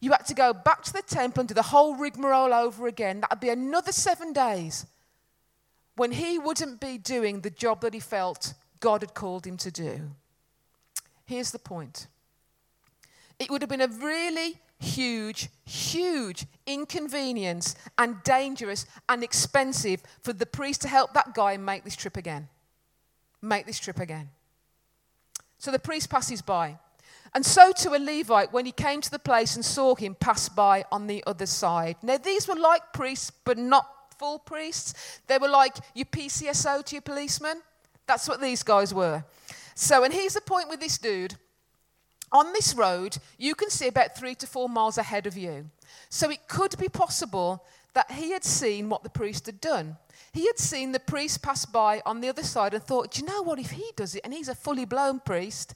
you 0.00 0.12
had 0.12 0.26
to 0.26 0.34
go 0.34 0.52
back 0.52 0.82
to 0.84 0.92
the 0.92 1.02
temple 1.02 1.40
and 1.40 1.48
do 1.48 1.54
the 1.54 1.62
whole 1.62 1.96
rigmarole 1.96 2.52
over 2.52 2.86
again. 2.86 3.20
That 3.20 3.30
would 3.30 3.40
be 3.40 3.48
another 3.48 3.92
seven 3.92 4.32
days 4.32 4.86
when 5.96 6.12
he 6.12 6.38
wouldn't 6.38 6.80
be 6.80 6.98
doing 6.98 7.40
the 7.40 7.50
job 7.50 7.80
that 7.80 7.94
he 7.94 8.00
felt 8.00 8.54
God 8.80 9.00
had 9.00 9.14
called 9.14 9.46
him 9.46 9.56
to 9.58 9.70
do. 9.70 10.10
Here's 11.24 11.52
the 11.52 11.58
point 11.58 12.06
it 13.38 13.50
would 13.50 13.62
have 13.62 13.70
been 13.70 13.80
a 13.80 13.88
really 13.88 14.60
huge, 14.78 15.48
huge 15.64 16.46
inconvenience 16.66 17.74
and 17.98 18.22
dangerous 18.22 18.86
and 19.08 19.24
expensive 19.24 20.02
for 20.20 20.32
the 20.32 20.46
priest 20.46 20.82
to 20.82 20.88
help 20.88 21.14
that 21.14 21.34
guy 21.34 21.56
make 21.56 21.84
this 21.84 21.96
trip 21.96 22.16
again. 22.16 22.48
Make 23.44 23.66
this 23.66 23.78
trip 23.78 24.00
again. 24.00 24.30
So 25.58 25.70
the 25.70 25.78
priest 25.78 26.08
passes 26.08 26.40
by. 26.40 26.78
And 27.34 27.44
so 27.44 27.72
to 27.72 27.94
a 27.94 27.98
Levite, 27.98 28.52
when 28.52 28.64
he 28.64 28.72
came 28.72 29.00
to 29.00 29.10
the 29.10 29.18
place 29.18 29.56
and 29.56 29.64
saw 29.64 29.94
him, 29.94 30.14
pass 30.14 30.48
by 30.48 30.84
on 30.90 31.06
the 31.06 31.22
other 31.26 31.46
side. 31.46 31.96
Now, 32.02 32.16
these 32.16 32.48
were 32.48 32.54
like 32.54 32.92
priests, 32.92 33.32
but 33.44 33.58
not 33.58 33.86
full 34.18 34.38
priests. 34.38 35.20
They 35.26 35.38
were 35.38 35.48
like 35.48 35.76
your 35.94 36.06
PCSO 36.06 36.84
to 36.84 36.94
your 36.94 37.02
policeman. 37.02 37.60
That's 38.06 38.28
what 38.28 38.40
these 38.40 38.62
guys 38.62 38.94
were. 38.94 39.24
So, 39.74 40.04
and 40.04 40.14
here's 40.14 40.34
the 40.34 40.40
point 40.40 40.68
with 40.68 40.80
this 40.80 40.96
dude. 40.96 41.34
On 42.32 42.52
this 42.52 42.74
road, 42.74 43.18
you 43.36 43.54
can 43.54 43.68
see 43.68 43.88
about 43.88 44.16
three 44.16 44.34
to 44.36 44.46
four 44.46 44.68
miles 44.68 44.96
ahead 44.96 45.26
of 45.26 45.36
you. 45.36 45.70
So 46.08 46.30
it 46.30 46.48
could 46.48 46.78
be 46.78 46.88
possible 46.88 47.64
that 47.94 48.10
he 48.10 48.30
had 48.30 48.44
seen 48.44 48.88
what 48.88 49.02
the 49.02 49.10
priest 49.10 49.46
had 49.46 49.60
done. 49.60 49.96
He 50.32 50.46
had 50.46 50.58
seen 50.58 50.92
the 50.92 51.00
priest 51.00 51.42
pass 51.42 51.64
by 51.64 52.02
on 52.04 52.20
the 52.20 52.28
other 52.28 52.42
side 52.42 52.74
and 52.74 52.82
thought, 52.82 53.12
do 53.12 53.20
you 53.20 53.26
know 53.26 53.42
what? 53.42 53.58
If 53.58 53.70
he 53.70 53.90
does 53.96 54.14
it 54.14 54.22
and 54.24 54.32
he's 54.32 54.48
a 54.48 54.54
fully 54.54 54.84
blown 54.84 55.20
priest, 55.20 55.74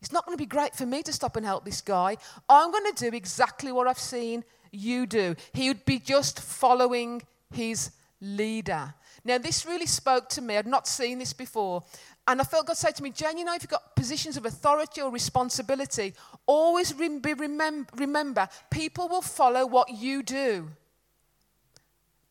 it's 0.00 0.12
not 0.12 0.24
going 0.24 0.36
to 0.36 0.42
be 0.42 0.46
great 0.46 0.74
for 0.74 0.86
me 0.86 1.02
to 1.02 1.12
stop 1.12 1.36
and 1.36 1.44
help 1.44 1.64
this 1.64 1.80
guy. 1.80 2.16
I'm 2.48 2.70
going 2.70 2.92
to 2.92 3.10
do 3.10 3.16
exactly 3.16 3.72
what 3.72 3.88
I've 3.88 3.98
seen 3.98 4.44
you 4.70 5.06
do. 5.06 5.34
He 5.52 5.68
would 5.68 5.84
be 5.84 5.98
just 5.98 6.40
following 6.40 7.22
his 7.52 7.90
leader. 8.20 8.94
Now, 9.24 9.38
this 9.38 9.66
really 9.66 9.86
spoke 9.86 10.28
to 10.30 10.40
me. 10.40 10.56
I'd 10.56 10.66
not 10.66 10.86
seen 10.86 11.18
this 11.18 11.32
before. 11.32 11.82
And 12.26 12.40
I 12.40 12.44
felt 12.44 12.66
God 12.66 12.76
say 12.76 12.92
to 12.92 13.02
me, 13.02 13.10
Jen, 13.10 13.38
you 13.38 13.44
know, 13.44 13.54
if 13.54 13.62
you've 13.62 13.70
got 13.70 13.96
positions 13.96 14.36
of 14.36 14.44
authority 14.44 15.00
or 15.00 15.10
responsibility, 15.10 16.14
always 16.46 16.94
remember, 16.94 17.86
remember 17.96 18.48
people 18.70 19.08
will 19.08 19.22
follow 19.22 19.66
what 19.66 19.90
you 19.90 20.22
do. 20.22 20.68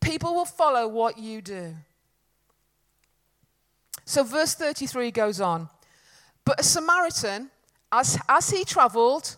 People 0.08 0.36
will 0.36 0.46
follow 0.46 0.88
what 0.88 1.17
you 1.17 1.41
do. 1.41 1.76
So, 4.06 4.24
verse 4.24 4.56
33 4.56 5.12
goes 5.12 5.41
on. 5.41 5.67
But 6.46 6.62
a 6.62 6.63
Samaritan, 6.63 7.52
as, 7.91 8.17
as 8.30 8.50
he 8.50 8.63
traveled, 8.63 9.36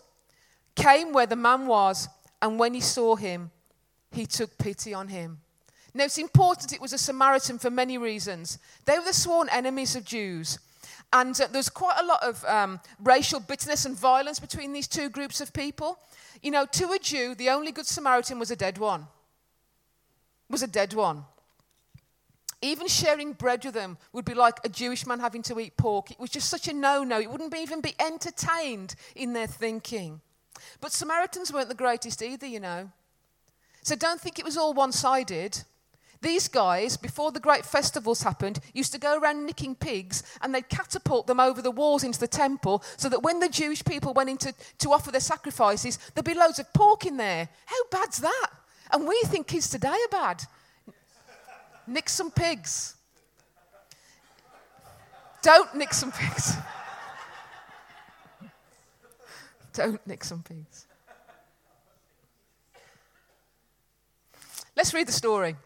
came 0.76 1.12
where 1.12 1.26
the 1.26 1.34
man 1.34 1.66
was, 1.66 2.08
and 2.40 2.56
when 2.56 2.72
he 2.74 2.80
saw 2.80 3.16
him, 3.16 3.50
he 4.12 4.26
took 4.26 4.56
pity 4.58 4.94
on 4.94 5.08
him. 5.08 5.40
Now, 5.92 6.04
it's 6.04 6.18
important 6.18 6.72
it 6.72 6.80
was 6.80 6.92
a 6.92 6.98
Samaritan 6.98 7.58
for 7.58 7.70
many 7.70 7.98
reasons. 7.98 8.58
They 8.84 8.96
were 8.96 9.06
the 9.06 9.12
sworn 9.12 9.48
enemies 9.48 9.96
of 9.96 10.04
Jews. 10.04 10.60
And 11.12 11.38
uh, 11.40 11.48
there's 11.50 11.68
quite 11.68 11.98
a 12.00 12.06
lot 12.06 12.22
of 12.22 12.44
um, 12.44 12.78
racial 13.02 13.40
bitterness 13.40 13.86
and 13.86 13.98
violence 13.98 14.38
between 14.38 14.72
these 14.72 14.86
two 14.86 15.08
groups 15.08 15.40
of 15.40 15.52
people. 15.52 15.98
You 16.42 16.52
know, 16.52 16.64
to 16.64 16.92
a 16.92 16.98
Jew, 17.00 17.34
the 17.34 17.50
only 17.50 17.72
good 17.72 17.86
Samaritan 17.86 18.38
was 18.38 18.52
a 18.52 18.56
dead 18.56 18.78
one. 18.78 19.08
Was 20.50 20.62
a 20.62 20.66
dead 20.66 20.92
one. 20.92 21.24
Even 22.60 22.88
sharing 22.88 23.32
bread 23.32 23.64
with 23.64 23.72
them 23.72 23.96
would 24.12 24.26
be 24.26 24.34
like 24.34 24.58
a 24.64 24.68
Jewish 24.68 25.06
man 25.06 25.20
having 25.20 25.42
to 25.44 25.58
eat 25.58 25.76
pork. 25.78 26.10
It 26.10 26.20
was 26.20 26.28
just 26.28 26.50
such 26.50 26.68
a 26.68 26.74
no 26.74 27.04
no. 27.04 27.18
It 27.18 27.30
wouldn't 27.30 27.56
even 27.56 27.80
be 27.80 27.94
entertained 27.98 28.96
in 29.16 29.32
their 29.32 29.46
thinking. 29.46 30.20
But 30.80 30.92
Samaritans 30.92 31.52
weren't 31.52 31.68
the 31.68 31.74
greatest 31.74 32.22
either, 32.22 32.46
you 32.46 32.60
know. 32.60 32.90
So 33.82 33.96
don't 33.96 34.20
think 34.20 34.38
it 34.38 34.44
was 34.44 34.58
all 34.58 34.74
one 34.74 34.92
sided. 34.92 35.62
These 36.22 36.48
guys, 36.48 36.98
before 36.98 37.32
the 37.32 37.40
great 37.40 37.64
festivals 37.64 38.22
happened, 38.22 38.60
used 38.74 38.92
to 38.92 38.98
go 38.98 39.18
around 39.18 39.46
nicking 39.46 39.74
pigs 39.74 40.22
and 40.42 40.54
they'd 40.54 40.68
catapult 40.68 41.26
them 41.26 41.40
over 41.40 41.62
the 41.62 41.70
walls 41.70 42.04
into 42.04 42.20
the 42.20 42.28
temple 42.28 42.82
so 42.98 43.08
that 43.08 43.22
when 43.22 43.40
the 43.40 43.48
Jewish 43.48 43.82
people 43.82 44.12
went 44.12 44.28
in 44.28 44.36
to, 44.38 44.52
to 44.78 44.92
offer 44.92 45.10
their 45.10 45.22
sacrifices, 45.22 45.98
there'd 46.14 46.26
be 46.26 46.34
loads 46.34 46.58
of 46.58 46.70
pork 46.74 47.06
in 47.06 47.16
there. 47.16 47.48
How 47.64 47.84
bad's 47.90 48.18
that? 48.18 48.50
And 48.92 49.06
we 49.06 49.20
think 49.26 49.46
kids 49.46 49.68
today 49.70 49.88
are 49.88 50.08
bad. 50.10 50.42
Nick 51.86 52.08
some 52.08 52.30
pigs. 52.30 52.94
Don't 55.42 55.74
nick 55.74 55.94
some 55.94 56.12
pigs. 56.12 56.54
Don't 59.72 60.06
nick 60.06 60.24
some 60.24 60.42
pigs. 60.42 60.86
Let's 64.76 64.94
read 64.94 65.08
the 65.08 65.12
story. 65.12 65.56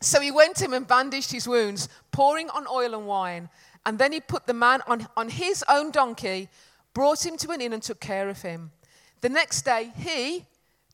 So 0.00 0.20
he 0.20 0.30
went 0.30 0.60
him 0.60 0.72
and 0.72 0.86
bandaged 0.86 1.32
his 1.32 1.48
wounds, 1.48 1.88
pouring 2.12 2.50
on 2.50 2.66
oil 2.70 2.94
and 2.94 3.06
wine. 3.06 3.48
And 3.84 3.98
then 3.98 4.12
he 4.12 4.20
put 4.20 4.46
the 4.46 4.54
man 4.54 4.82
on, 4.86 5.06
on 5.16 5.28
his 5.28 5.64
own 5.68 5.90
donkey, 5.90 6.48
brought 6.92 7.24
him 7.24 7.36
to 7.38 7.50
an 7.50 7.60
inn, 7.60 7.72
and 7.72 7.82
took 7.82 8.00
care 8.00 8.28
of 8.28 8.42
him. 8.42 8.72
The 9.20 9.28
next 9.28 9.62
day, 9.62 9.92
he 9.96 10.44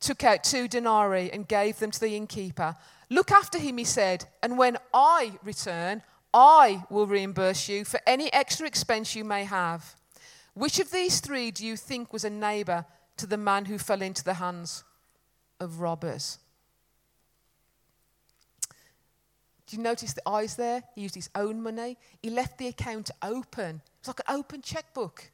took 0.03 0.25
out 0.25 0.45
two 0.45 0.69
denarii 0.69 1.31
and 1.33 1.49
gave 1.49 1.79
them 1.79 1.91
to 1.91 2.01
the 2.01 2.17
innkeeper. 2.17 2.77
Look 3.09 3.31
after 3.31 3.59
him, 3.59 3.79
he 3.79 3.85
said, 3.85 4.27
and 4.43 4.59
when 4.59 4.77
I 4.93 5.33
return, 5.43 6.03
I 6.35 6.85
will 6.91 7.07
reimburse 7.07 7.69
you 7.69 7.85
for 7.85 8.01
any 8.07 8.33
extra 8.33 8.67
expense 8.67 9.15
you 9.15 9.25
may 9.25 9.45
have. 9.45 9.95
Which 10.55 10.79
of 10.79 10.91
these 10.91 11.21
three 11.21 11.51
do 11.51 11.65
you 11.67 11.77
think 11.77 12.13
was 12.13 12.25
a 12.25 12.31
neighbor 12.31 12.85
to 13.19 13.27
the 13.27 13.37
man 13.37 13.67
who 13.67 13.79
fell 13.79 14.03
into 14.03 14.25
the 14.25 14.35
hands 14.35 14.85
of 15.61 15.81
robbers? 15.81 16.39
Do 19.67 19.77
you 19.77 19.83
notice 19.83 20.13
the 20.13 20.29
eyes 20.29 20.57
there? 20.57 20.83
He 20.95 21.03
used 21.03 21.15
his 21.15 21.31
own 21.35 21.63
money. 21.63 21.97
He 22.23 22.29
left 22.29 22.59
the 22.59 22.69
account 22.69 23.11
open. 23.23 23.81
It's 24.01 24.09
like 24.09 24.21
an 24.27 24.35
open 24.37 24.61
checkbook. 24.61 25.31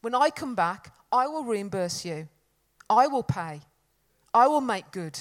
When 0.00 0.14
I 0.14 0.30
come 0.30 0.54
back, 0.54 0.92
I 1.12 1.28
will 1.28 1.44
reimburse 1.44 2.04
you. 2.04 2.28
I 2.90 3.06
will 3.06 3.22
pay. 3.22 3.60
I 4.36 4.48
will 4.48 4.60
make 4.60 4.90
good. 4.90 5.18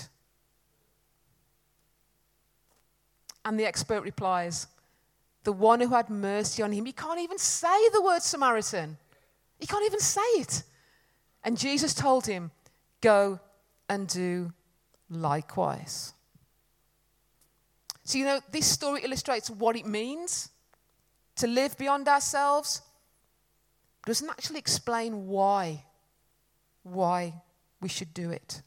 And 3.46 3.58
the 3.58 3.66
expert 3.66 4.02
replies, 4.02 4.68
The 5.46 5.54
one 5.54 5.80
who 5.80 5.88
had 5.88 6.10
mercy 6.10 6.62
on 6.62 6.74
him. 6.74 6.86
He 6.86 6.92
can't 6.92 7.22
even 7.22 7.38
say 7.38 7.90
the 7.94 8.02
word 8.02 8.24
Samaritan. 8.24 8.98
He 9.58 9.68
can't 9.68 9.86
even 9.86 10.02
say 10.02 10.30
it. 10.36 10.64
And 11.46 11.58
Jesus 11.58 11.94
told 11.94 12.28
him, 12.28 12.52
Go 13.00 13.40
and 13.88 14.06
do 14.06 14.52
likewise. 15.10 16.14
So, 18.04 18.18
you 18.18 18.26
know, 18.26 18.42
this 18.52 18.66
story 18.66 19.02
illustrates 19.02 19.50
what 19.50 19.78
it 19.78 19.86
means 19.86 20.50
to 21.38 21.48
live 21.48 21.78
beyond 21.78 22.10
ourselves, 22.10 22.82
but 24.02 24.08
doesn't 24.08 24.30
actually 24.30 24.60
explain 24.60 25.28
why, 25.28 25.86
why 26.84 27.42
we 27.80 27.88
should 27.88 28.14
do 28.14 28.30
it. 28.30 28.62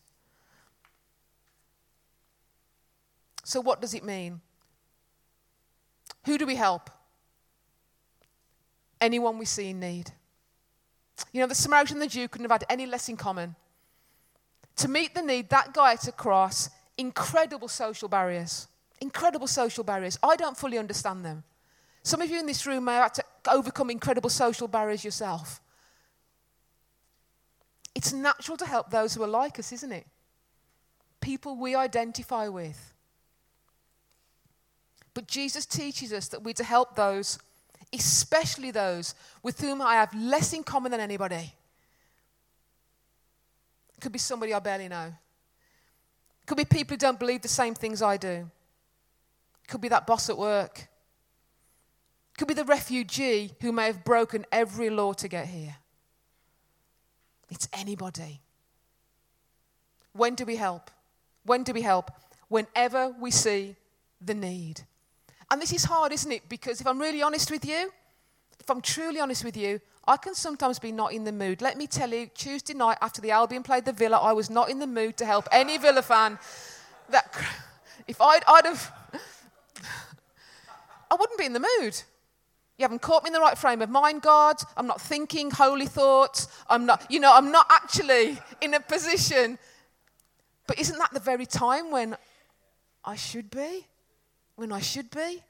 So, 3.48 3.62
what 3.62 3.80
does 3.80 3.94
it 3.94 4.04
mean? 4.04 4.42
Who 6.26 6.37
do 6.37 6.44
we 6.44 6.54
help? 6.54 6.90
Anyone 9.00 9.38
we 9.38 9.46
see 9.46 9.70
in 9.70 9.80
need. 9.80 10.11
You 11.32 11.40
know, 11.40 11.46
the 11.46 11.54
Samaritan 11.54 11.96
and 11.96 12.02
the 12.02 12.08
Jew 12.08 12.28
couldn't 12.28 12.44
have 12.44 12.61
had 12.61 12.66
any 12.68 12.84
less 12.84 13.08
in 13.08 13.16
common. 13.16 13.56
To 14.76 14.88
meet 14.88 15.14
the 15.14 15.22
need, 15.22 15.48
that 15.48 15.72
guy 15.72 15.92
had 15.92 16.00
to 16.02 16.12
cross 16.12 16.68
incredible 16.98 17.68
social 17.68 18.06
barriers. 18.06 18.68
Incredible 19.00 19.46
social 19.46 19.82
barriers. 19.82 20.18
I 20.22 20.37
don't 20.37 20.54
fully 20.54 20.76
understand 20.76 21.24
them. 21.24 21.42
Some 22.02 22.20
of 22.20 22.28
you 22.28 22.38
in 22.38 22.44
this 22.44 22.66
room 22.66 22.84
may 22.84 22.96
have 22.96 23.04
had 23.04 23.14
to 23.14 23.24
overcome 23.50 23.88
incredible 23.88 24.28
social 24.28 24.68
barriers 24.68 25.02
yourself. 25.02 25.62
It's 27.94 28.12
natural 28.12 28.58
to 28.58 28.66
help 28.66 28.90
those 28.90 29.14
who 29.14 29.22
are 29.22 29.26
like 29.26 29.58
us, 29.58 29.72
isn't 29.72 29.92
it? 29.92 30.06
People 31.22 31.56
we 31.56 31.74
identify 31.74 32.48
with. 32.48 32.92
But 35.18 35.26
Jesus 35.26 35.66
teaches 35.66 36.12
us 36.12 36.28
that 36.28 36.44
we're 36.44 36.54
to 36.54 36.62
help 36.62 36.94
those, 36.94 37.40
especially 37.92 38.70
those 38.70 39.16
with 39.42 39.61
whom 39.61 39.83
I 39.83 39.94
have 39.94 40.14
less 40.14 40.52
in 40.52 40.62
common 40.62 40.92
than 40.92 41.00
anybody. 41.00 41.54
It 43.96 44.00
could 44.00 44.12
be 44.12 44.20
somebody 44.20 44.54
I 44.54 44.61
barely 44.61 44.87
know. 44.87 45.07
It 45.07 46.46
could 46.46 46.57
be 46.57 46.64
people 46.64 46.94
who 46.94 46.98
don't 46.98 47.18
believe 47.18 47.42
the 47.42 47.48
same 47.48 47.74
things 47.74 48.00
I 48.00 48.16
do. 48.16 48.48
It 49.64 49.66
Could 49.66 49.81
be 49.81 49.88
that 49.88 50.07
boss 50.07 50.31
at 50.31 50.38
work. 50.38 50.78
It 50.78 52.38
Could 52.38 52.46
be 52.46 52.54
the 52.54 52.64
refugee 52.64 53.50
who 53.61 53.72
may 53.72 53.87
have 53.87 54.04
broken 54.04 54.46
every 54.52 54.88
law 54.88 55.14
to 55.14 55.26
get 55.26 55.48
here. 55.48 55.74
It's 57.50 57.68
anybody. 57.72 58.40
When 60.12 60.37
do 60.37 60.44
we 60.44 60.54
help? 60.54 60.92
When 61.44 61.64
do 61.64 61.72
we 61.72 61.83
help? 61.83 62.12
Whenever 62.46 63.16
we 63.20 63.33
see 63.33 63.74
the 64.20 64.35
need. 64.35 64.83
And 65.50 65.61
this 65.62 65.72
is 65.72 65.84
hard, 65.84 66.12
isn't 66.12 66.30
it? 66.30 66.48
Because 66.48 66.80
if 66.80 66.87
I'm 66.87 66.98
really 66.98 67.22
honest 67.22 67.50
with 67.50 67.64
you, 67.64 67.90
if 68.61 68.70
I'm 68.70 68.80
truly 68.80 69.20
honest 69.20 69.44
with 69.44 69.56
you, 69.56 69.80
I 70.06 70.16
can 70.16 70.34
sometimes 70.34 70.78
be 70.78 70.92
not 70.92 71.12
in 71.12 71.24
the 71.24 71.32
mood. 71.32 71.61
Let 71.62 71.76
me 71.76 71.87
tell 71.87 72.12
you, 72.12 72.26
Tuesday 72.26 72.74
night 72.74 72.98
after 73.00 73.20
the 73.20 73.30
Albion 73.30 73.62
played 73.62 73.84
the 73.84 73.92
Villa, 73.92 74.18
I 74.18 74.32
was 74.32 74.50
not 74.50 74.70
in 74.70 74.78
the 74.78 74.87
mood 74.87 75.16
to 75.18 75.26
help 75.26 75.48
any 75.52 75.78
Villa 75.78 76.02
fan. 76.02 76.38
That 77.11 77.34
if 78.06 78.20
I'd, 78.20 78.42
I'd 78.46 78.64
have 78.64 78.92
I 81.11 81.14
wouldn't 81.14 81.38
be 81.38 81.46
in 81.46 81.52
the 81.52 81.66
mood. 81.80 82.02
You 82.76 82.84
haven't 82.84 83.02
caught 83.02 83.24
me 83.24 83.28
in 83.28 83.32
the 83.32 83.40
right 83.40 83.58
frame 83.58 83.82
of 83.82 83.90
mind, 83.90 84.22
God. 84.22 84.56
I'm 84.76 84.87
not 84.87 85.00
thinking 85.00 85.50
holy 85.50 85.87
thoughts. 85.87 86.46
I'm 86.68 86.87
not, 86.87 87.11
you 87.11 87.18
know, 87.18 87.34
I'm 87.34 87.50
not 87.50 87.66
actually 87.70 88.38
in 88.61 88.74
a 88.74 88.80
position. 88.80 89.58
But 90.66 90.78
isn't 90.78 90.98
that 90.98 91.12
the 91.12 91.20
very 91.20 91.46
time 91.46 91.90
when 91.90 92.16
I 93.04 93.16
should 93.16 93.50
be? 93.50 93.87
When 94.58 94.72
I 94.72 94.80
should 94.80 95.08
be? 95.12 95.44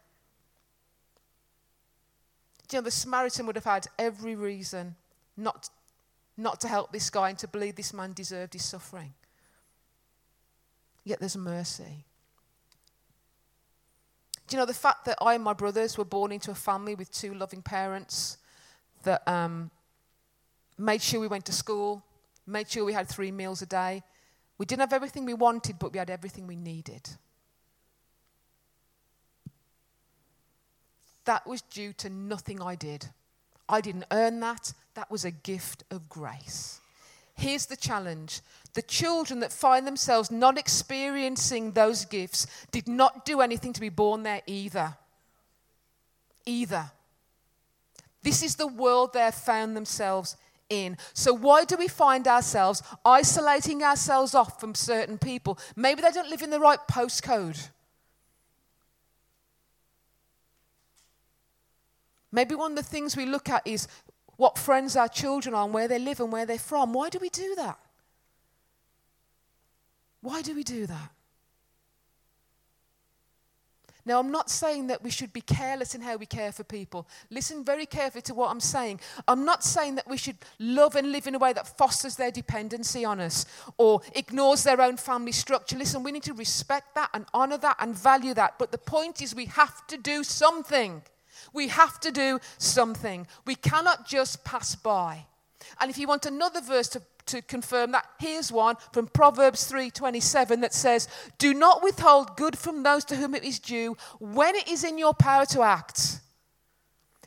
Do 2.69 2.77
you 2.77 2.83
know, 2.83 2.85
the 2.85 2.91
Samaritan 2.91 3.47
would 3.47 3.57
have 3.57 3.65
had 3.65 3.87
every 3.99 4.35
reason 4.35 4.97
not, 5.35 5.71
not 6.37 6.61
to 6.61 6.69
help 6.69 6.93
this 6.93 7.09
guy 7.09 7.31
and 7.31 7.39
to 7.39 7.49
believe 7.49 7.75
this 7.75 7.95
man 7.95 8.13
deserved 8.13 8.53
his 8.53 8.67
suffering. 8.67 9.15
Yet 11.05 11.21
there's 11.21 11.39
mercy. 11.39 12.05
Do 14.47 14.57
you 14.57 14.59
know 14.59 14.67
the 14.67 14.75
fact 14.75 15.07
that 15.07 15.17
I 15.23 15.37
and 15.37 15.43
my 15.43 15.55
brothers 15.55 15.97
were 15.97 16.05
born 16.05 16.31
into 16.31 16.51
a 16.51 16.55
family 16.55 16.95
with 16.95 17.11
two 17.11 17.33
loving 17.33 17.63
parents 17.63 18.37
that 19.05 19.27
um, 19.27 19.71
made 20.77 21.01
sure 21.01 21.19
we 21.19 21.29
went 21.29 21.47
to 21.47 21.53
school, 21.53 22.05
made 22.47 22.69
sure 22.71 22.85
we 22.85 22.93
had 22.93 23.09
three 23.09 23.31
meals 23.31 23.63
a 23.63 23.67
day. 23.67 24.03
We 24.59 24.67
didn't 24.67 24.81
have 24.81 24.93
everything 24.93 25.25
we 25.25 25.33
wanted, 25.33 25.79
but 25.79 25.95
we 25.95 25.99
had 25.99 26.11
everything 26.11 26.47
we 26.47 26.57
needed. 26.57 27.09
That 31.29 31.47
was 31.47 31.61
due 31.61 31.93
to 31.99 32.09
nothing 32.09 32.63
I 32.63 32.75
did. 32.75 33.05
I 33.69 33.83
didn't 33.83 34.07
earn 34.11 34.41
that. 34.41 34.73
That 34.95 35.11
was 35.11 35.27
a 35.27 35.31
gift 35.31 35.85
of 35.91 36.09
grace. 36.09 36.81
Here's 37.35 37.67
the 37.67 37.77
challenge 37.77 38.41
the 38.73 38.81
children 38.81 39.41
that 39.41 39.53
find 39.53 39.87
themselves 39.87 40.31
not 40.31 40.57
experiencing 40.57 41.73
those 41.73 42.07
gifts 42.07 42.47
did 42.71 42.89
not 42.89 43.27
do 43.27 43.43
anything 43.43 43.75
to 43.75 43.81
be 43.83 43.91
born 43.91 44.23
there 44.23 44.41
either. 44.47 44.97
Either. 46.47 46.93
This 48.23 48.43
is 48.43 48.57
the 48.57 48.67
world 48.67 49.13
they 49.13 49.21
have 49.21 49.35
found 49.35 49.77
themselves 49.77 50.35
in. 50.71 50.97
So, 51.13 51.35
why 51.35 51.65
do 51.65 51.77
we 51.77 51.89
find 51.89 52.27
ourselves 52.27 52.83
isolating 53.05 53.83
ourselves 53.83 54.35
off 54.35 54.59
from 54.59 54.75
certain 54.75 55.19
people? 55.19 55.59
Maybe 55.77 56.01
they 56.01 56.11
don't 56.11 56.31
live 56.31 56.41
in 56.41 56.49
the 56.49 56.59
right 56.59 56.81
postcode. 56.91 57.69
Maybe 62.31 62.55
one 62.55 62.73
of 62.73 62.77
the 62.77 62.83
things 62.83 63.17
we 63.17 63.27
look 63.27 63.49
at 63.49 63.67
is 63.67 63.89
what 64.37 64.59
friends 64.59 64.97
our 64.97 65.09
children 65.09 65.55
are 65.55 65.65
and 65.65 65.75
where 65.75 65.89
they 65.89 65.99
live 65.99 66.21
and 66.21 66.31
where 66.31 66.47
they're 66.47 66.59
from. 66.59 66.93
Why 66.93 67.09
do 67.09 67.19
we 67.21 67.29
do 67.29 67.55
that? 67.57 67.79
Why 70.21 70.43
do 70.43 70.55
we 70.55 70.63
do 70.63 70.87
that? 70.87 71.11
Now, 74.09 74.19
I'm 74.19 74.31
not 74.31 74.49
saying 74.49 74.87
that 74.87 75.03
we 75.03 75.11
should 75.11 75.35
be 75.35 75.43
careless 75.43 75.95
in 75.95 76.01
how 76.01 76.17
we 76.17 76.25
care 76.25 76.51
for 76.51 76.65
people. 76.65 77.07
Listen 77.29 77.63
very 77.63 77.85
carefully 77.85 78.23
to 78.23 78.35
what 78.35 78.51
I'm 78.51 78.59
saying. 78.59 79.01
I'm 79.29 79.45
not 79.45 79.63
saying 79.63 79.97
that 79.97 80.09
we 80.09 80.17
should 80.17 80.39
love 80.59 80.97
and 80.97 81.13
live 81.13 81.27
in 81.27 81.35
a 81.35 81.39
way 81.39 81.53
that 81.53 81.77
fosters 81.77 82.17
their 82.17 82.31
dependency 82.31 83.05
on 83.05 83.21
us 83.21 83.45
or 83.77 84.01
ignores 84.15 84.65
their 84.65 84.81
own 84.81 84.97
family 84.97 85.33
structure. 85.33 85.77
Listen, 85.77 86.03
we 86.03 86.13
need 86.13 86.23
to 86.23 86.33
respect 86.33 86.95
that 86.95 87.11
and 87.13 87.27
honor 87.35 87.59
that 87.59 87.77
and 87.81 87.95
value 87.95 88.33
that. 88.33 88.59
But 88.59 88.73
the 88.73 88.79
point 88.79 89.21
is, 89.21 89.35
we 89.35 89.45
have 89.45 89.87
to 89.89 89.99
do 89.99 90.25
something. 90.25 91.03
We 91.53 91.69
have 91.69 92.01
to 92.01 92.11
do 92.11 92.41
something. 92.59 93.27
We 93.47 93.55
cannot 93.55 94.07
just 94.07 94.45
pass 94.45 94.75
by. 94.75 95.27
And 95.81 95.91
if 95.91 95.99
you 95.99 96.09
want 96.09 96.27
another 96.27 96.61
verse 96.61 96.89
to, 96.91 97.03
to 97.27 97.43
confirm 97.43 97.93
that. 97.93 98.07
Here's 98.19 98.51
one 98.51 98.77
from 98.93 99.07
Proverbs 99.07 99.71
3:27 99.71 100.61
that 100.63 100.75
says, 100.75 101.09
"Do 101.39 101.55
not 101.55 101.83
withhold 101.83 102.37
good 102.37 102.59
from 102.59 102.83
those 102.83 103.05
to 103.07 103.17
whom 103.17 103.35
it 103.35 103.45
is 103.45 103.59
due 103.59 103.97
when 104.19 104.55
it 104.57 104.69
is 104.69 104.85
in 104.85 104.99
your 104.99 105.15
power 105.15 105.47
to 105.47 105.63
act." 105.63 106.21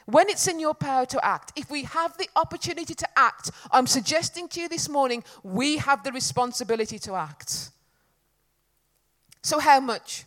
When 0.05 0.29
it's 0.29 0.47
in 0.47 0.59
your 0.59 0.73
power 0.73 1.05
to 1.05 1.23
act, 1.23 1.53
if 1.55 1.69
we 1.69 1.83
have 1.83 2.17
the 2.17 2.27
opportunity 2.35 2.95
to 2.95 3.07
act, 3.17 3.51
I'm 3.71 3.87
suggesting 3.87 4.49
to 4.49 4.59
you 4.59 4.67
this 4.67 4.89
morning, 4.89 5.23
we 5.43 5.77
have 5.77 6.03
the 6.03 6.11
responsibility 6.11 6.99
to 6.99 7.15
act. 7.15 7.69
So, 9.41 9.59
how 9.59 9.79
much? 9.79 10.25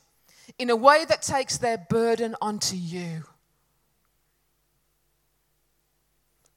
In 0.58 0.70
a 0.70 0.76
way 0.76 1.04
that 1.04 1.22
takes 1.22 1.58
their 1.58 1.76
burden 1.76 2.36
onto 2.40 2.76
you. 2.76 3.24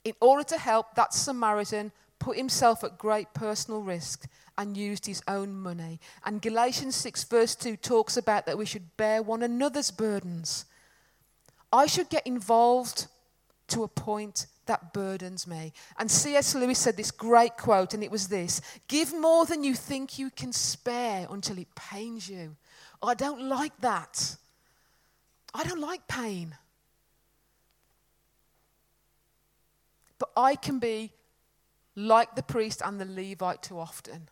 In 0.08 0.15
order 0.22 0.43
to 0.46 0.58
help 0.58 0.96
that 0.96 1.13
Samaritan 1.13 1.91
put 2.17 2.38
himself 2.38 2.82
at 2.84 2.98
great 2.98 3.34
personal 3.34 3.82
risk 3.82 4.26
and 4.58 4.78
used 4.78 5.06
his 5.06 5.22
own 5.28 5.54
money. 5.54 6.00
And 6.26 6.41
Galatians 6.41 6.96
6, 6.96 7.26
verse 7.26 7.56
2 7.56 7.76
talks 7.76 8.15
about 8.15 8.46
that 8.46 8.58
we 8.58 8.65
should 8.65 8.96
bear 8.96 9.22
one 9.22 9.43
another's 9.43 9.91
burdens. 9.91 10.63
I 11.74 11.88
should 11.88 12.10
get 12.10 12.26
involved 12.26 13.08
to 13.67 13.84
a 13.84 13.88
point 13.89 14.48
that 14.65 14.93
burdens 14.93 15.46
me. 15.46 15.74
And 16.00 16.10
C.S. 16.10 16.56
Lewis 16.56 16.80
said 16.80 16.96
this 16.96 17.12
great 17.12 17.58
quote, 17.58 17.93
and 17.93 18.02
it 18.02 18.10
was 18.10 18.30
this 18.30 18.62
Give 18.88 19.13
more 19.13 19.46
than 19.46 19.65
you 19.65 19.74
think 19.74 20.17
you 20.17 20.30
can 20.30 20.54
spare 20.54 21.28
until 21.30 21.58
it 21.58 21.76
pains 21.76 22.30
you. 22.30 22.56
I 23.04 23.13
don't 23.13 23.41
like 23.41 23.78
that. 23.82 24.38
I 25.54 25.65
don't 25.65 25.82
like 25.82 26.08
pain. 26.08 26.56
But 30.19 30.32
I 30.36 30.56
can 30.56 30.80
be 30.80 31.13
like 31.95 32.36
the 32.36 32.43
priest 32.43 32.82
and 32.86 32.99
the 32.99 33.06
Levite 33.06 33.63
too 33.63 33.80
often. 33.80 34.30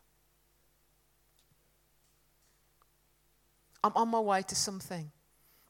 I'm 3.83 3.93
on 3.95 4.09
my 4.09 4.19
way 4.19 4.41
to 4.43 4.55
something. 4.55 5.11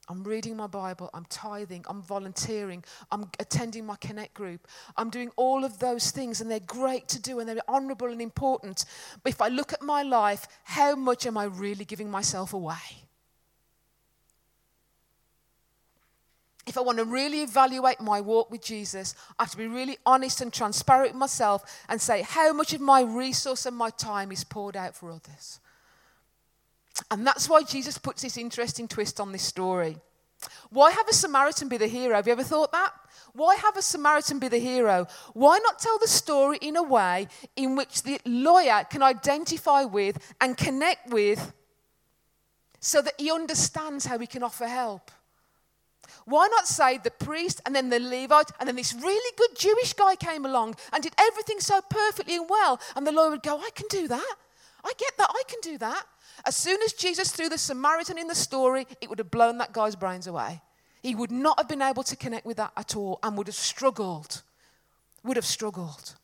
I'm 0.07 0.23
reading 0.23 0.55
my 0.55 0.67
Bible, 0.67 1.09
I'm 1.13 1.25
tithing, 1.25 1.83
I'm 1.87 2.01
volunteering, 2.01 2.83
I'm 3.11 3.29
attending 3.39 3.85
my 3.85 3.95
Connect 3.95 4.35
group. 4.35 4.67
I'm 4.95 5.09
doing 5.09 5.31
all 5.35 5.65
of 5.65 5.79
those 5.79 6.11
things, 6.11 6.41
and 6.41 6.51
they're 6.51 6.59
great 6.59 7.07
to 7.09 7.21
do 7.21 7.39
and 7.39 7.49
they're 7.49 7.57
honorable 7.67 8.11
and 8.11 8.21
important. 8.21 8.85
But 9.23 9.33
if 9.33 9.41
I 9.41 9.47
look 9.47 9.73
at 9.73 9.81
my 9.81 10.03
life, 10.03 10.47
how 10.63 10.95
much 10.95 11.25
am 11.25 11.37
I 11.37 11.45
really 11.45 11.85
giving 11.85 12.11
myself 12.11 12.53
away? 12.53 13.04
If 16.65 16.77
I 16.77 16.81
want 16.81 16.97
to 16.97 17.05
really 17.05 17.41
evaluate 17.41 18.01
my 18.01 18.21
walk 18.21 18.49
with 18.49 18.63
Jesus, 18.63 19.13
I 19.37 19.43
have 19.43 19.51
to 19.51 19.57
be 19.57 19.67
really 19.67 19.97
honest 20.05 20.41
and 20.41 20.51
transparent 20.51 21.11
with 21.11 21.19
myself 21.19 21.83
and 21.87 22.01
say 22.01 22.23
how 22.23 22.53
much 22.53 22.73
of 22.73 22.81
my 22.81 23.01
resource 23.01 23.65
and 23.65 23.75
my 23.75 23.91
time 23.91 24.31
is 24.31 24.43
poured 24.43 24.75
out 24.75 24.95
for 24.95 25.11
others. 25.11 25.59
And 27.11 27.25
that's 27.25 27.49
why 27.49 27.63
Jesus 27.63 27.97
puts 27.97 28.21
this 28.21 28.37
interesting 28.37 28.87
twist 28.87 29.19
on 29.19 29.31
this 29.31 29.43
story. 29.43 29.97
Why 30.69 30.91
have 30.91 31.07
a 31.07 31.13
Samaritan 31.13 31.69
be 31.69 31.77
the 31.77 31.87
hero? 31.87 32.15
Have 32.15 32.27
you 32.27 32.33
ever 32.33 32.43
thought 32.43 32.71
that? 32.71 32.93
Why 33.33 33.55
have 33.55 33.77
a 33.77 33.81
Samaritan 33.81 34.39
be 34.39 34.47
the 34.47 34.59
hero? 34.59 35.07
Why 35.33 35.59
not 35.59 35.79
tell 35.79 35.97
the 35.99 36.07
story 36.07 36.57
in 36.61 36.77
a 36.77 36.83
way 36.83 37.27
in 37.55 37.75
which 37.75 38.03
the 38.03 38.19
lawyer 38.25 38.85
can 38.89 39.03
identify 39.03 39.83
with 39.83 40.33
and 40.39 40.57
connect 40.57 41.09
with 41.09 41.53
so 42.79 43.01
that 43.01 43.13
he 43.17 43.31
understands 43.31 44.05
how 44.05 44.17
he 44.17 44.27
can 44.27 44.43
offer 44.43 44.67
help? 44.67 45.11
Why 46.25 46.47
not 46.47 46.67
say 46.67 46.97
the 46.97 47.11
priest 47.11 47.61
and 47.65 47.75
then 47.75 47.89
the 47.89 47.99
Levite 47.99 48.51
and 48.59 48.67
then 48.67 48.75
this 48.75 48.93
really 48.93 49.35
good 49.37 49.55
Jewish 49.55 49.93
guy 49.93 50.15
came 50.15 50.45
along 50.45 50.75
and 50.93 51.03
did 51.03 51.13
everything 51.17 51.59
so 51.59 51.81
perfectly 51.89 52.35
and 52.35 52.49
well? 52.49 52.79
And 52.95 53.05
the 53.05 53.11
lawyer 53.11 53.31
would 53.31 53.43
go, 53.43 53.59
I 53.59 53.69
can 53.75 53.87
do 53.89 54.07
that. 54.07 54.35
I 54.83 54.91
get 54.97 55.17
that. 55.17 55.29
I 55.29 55.43
can 55.47 55.59
do 55.61 55.77
that. 55.79 56.05
As 56.45 56.55
soon 56.55 56.81
as 56.83 56.93
Jesus 56.93 57.31
threw 57.31 57.49
the 57.49 57.57
Samaritan 57.57 58.17
in 58.17 58.27
the 58.27 58.35
story, 58.35 58.87
it 59.01 59.09
would 59.09 59.19
have 59.19 59.31
blown 59.31 59.57
that 59.57 59.73
guy's 59.73 59.95
brains 59.95 60.27
away. 60.27 60.61
He 61.01 61.15
would 61.15 61.31
not 61.31 61.59
have 61.59 61.67
been 61.67 61.81
able 61.81 62.03
to 62.03 62.15
connect 62.15 62.45
with 62.45 62.57
that 62.57 62.71
at 62.75 62.95
all 62.95 63.19
and 63.23 63.37
would 63.37 63.47
have 63.47 63.55
struggled. 63.55 64.41
Would 65.23 65.37
have 65.37 65.45
struggled. 65.45 66.15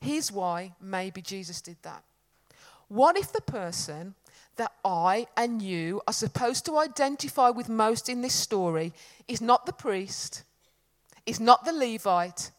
Here's 0.00 0.32
why 0.32 0.74
maybe 0.80 1.22
Jesus 1.22 1.60
did 1.60 1.76
that. 1.82 2.02
What 2.88 3.16
if 3.16 3.32
the 3.32 3.40
person 3.40 4.14
that 4.56 4.72
I 4.84 5.26
and 5.36 5.62
you 5.62 6.02
are 6.06 6.12
supposed 6.12 6.66
to 6.66 6.78
identify 6.78 7.50
with 7.50 7.68
most 7.68 8.08
in 8.08 8.22
this 8.22 8.34
story 8.34 8.92
is 9.28 9.40
not 9.40 9.66
the 9.66 9.72
priest, 9.72 10.42
is 11.26 11.40
not 11.40 11.64
the 11.64 11.72
Levite, 11.72 12.50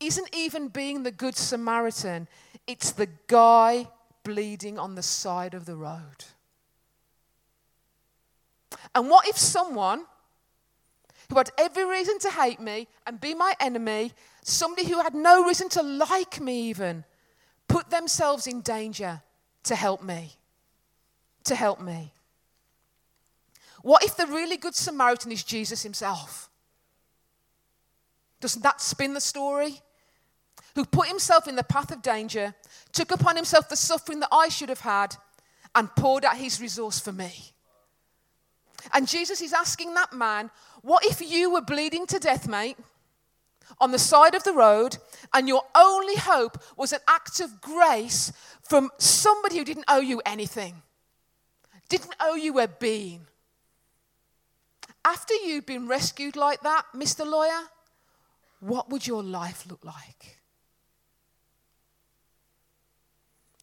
isn't 0.00 0.34
even 0.34 0.68
being 0.68 1.02
the 1.02 1.10
Good 1.10 1.36
Samaritan, 1.36 2.28
it's 2.66 2.92
the 2.92 3.08
guy 3.26 3.86
bleeding 4.24 4.78
on 4.78 4.94
the 4.94 5.02
side 5.02 5.54
of 5.54 5.66
the 5.66 5.76
road. 5.76 6.24
And 8.94 9.08
what 9.08 9.26
if 9.28 9.36
someone 9.36 10.04
who 11.28 11.36
had 11.36 11.50
every 11.58 11.84
reason 11.84 12.18
to 12.20 12.30
hate 12.30 12.60
me 12.60 12.88
and 13.06 13.20
be 13.20 13.34
my 13.34 13.54
enemy, 13.60 14.12
somebody 14.42 14.88
who 14.88 15.00
had 15.00 15.14
no 15.14 15.44
reason 15.44 15.68
to 15.70 15.82
like 15.82 16.40
me 16.40 16.68
even, 16.68 17.04
put 17.68 17.90
themselves 17.90 18.46
in 18.46 18.60
danger 18.60 19.22
to 19.64 19.74
help 19.74 20.02
me? 20.02 20.32
To 21.46 21.54
help 21.54 21.80
me? 21.80 22.12
What 23.82 24.04
if 24.04 24.16
the 24.16 24.26
really 24.26 24.56
good 24.56 24.74
Samaritan 24.74 25.32
is 25.32 25.42
Jesus 25.42 25.82
himself? 25.82 26.48
Doesn't 28.40 28.62
that 28.62 28.80
spin 28.80 29.14
the 29.14 29.20
story? 29.20 29.80
Who 30.74 30.84
put 30.84 31.08
himself 31.08 31.46
in 31.46 31.56
the 31.56 31.64
path 31.64 31.90
of 31.92 32.02
danger, 32.02 32.54
took 32.92 33.10
upon 33.10 33.36
himself 33.36 33.68
the 33.68 33.76
suffering 33.76 34.20
that 34.20 34.28
I 34.32 34.48
should 34.48 34.68
have 34.68 34.80
had, 34.80 35.16
and 35.74 35.94
poured 35.96 36.24
out 36.24 36.36
his 36.36 36.60
resource 36.60 36.98
for 36.98 37.12
me. 37.12 37.32
And 38.92 39.08
Jesus 39.08 39.40
is 39.40 39.52
asking 39.52 39.94
that 39.94 40.12
man, 40.12 40.50
What 40.82 41.04
if 41.04 41.20
you 41.20 41.50
were 41.50 41.60
bleeding 41.60 42.06
to 42.06 42.18
death, 42.18 42.48
mate, 42.48 42.76
on 43.80 43.92
the 43.92 43.98
side 43.98 44.34
of 44.34 44.44
the 44.44 44.52
road, 44.52 44.98
and 45.32 45.48
your 45.48 45.62
only 45.74 46.16
hope 46.16 46.62
was 46.76 46.92
an 46.92 47.00
act 47.08 47.40
of 47.40 47.60
grace 47.60 48.32
from 48.62 48.90
somebody 48.98 49.58
who 49.58 49.64
didn't 49.64 49.84
owe 49.88 50.00
you 50.00 50.20
anything? 50.26 50.82
Didn't 51.92 52.14
owe 52.20 52.36
you 52.36 52.58
a 52.58 52.66
bean. 52.66 53.26
After 55.04 55.34
you've 55.34 55.66
been 55.66 55.86
rescued 55.86 56.36
like 56.36 56.62
that, 56.62 56.86
Mr. 56.96 57.26
Lawyer, 57.26 57.68
what 58.60 58.88
would 58.88 59.06
your 59.06 59.22
life 59.22 59.66
look 59.68 59.84
like? 59.84 60.38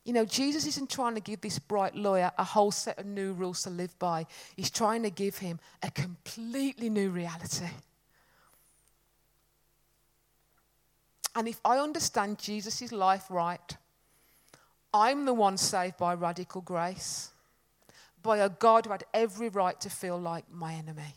You 0.05 0.13
know, 0.13 0.25
Jesus 0.25 0.67
isn't 0.67 0.91
trying 0.91 1.15
to 1.15 1.21
give 1.21 1.41
this 1.41 1.57
bright 1.57 1.95
lawyer 1.95 2.31
a 2.37 2.43
whole 2.43 2.69
set 2.71 2.99
of 2.99 3.07
new 3.07 3.33
rules 3.33 3.63
to 3.63 3.71
live 3.71 3.97
by. 3.97 4.27
He's 4.55 4.69
trying 4.69 5.01
to 5.03 5.09
give 5.09 5.39
him 5.39 5.59
a 5.81 5.89
completely 5.89 6.89
new 6.89 7.09
reality. 7.09 7.65
And 11.35 11.47
if 11.47 11.59
I 11.65 11.79
understand 11.79 12.37
Jesus' 12.37 12.91
life 12.91 13.25
right, 13.31 13.77
I'm 14.93 15.25
the 15.25 15.33
one 15.33 15.57
saved 15.57 15.97
by 15.97 16.13
radical 16.13 16.61
grace 16.61 17.31
by 18.21 18.37
a 18.37 18.49
God 18.49 18.85
who 18.85 18.91
had 18.91 19.03
every 19.13 19.49
right 19.49 19.79
to 19.81 19.89
feel 19.89 20.19
like 20.19 20.45
my 20.51 20.73
enemy. 20.73 21.15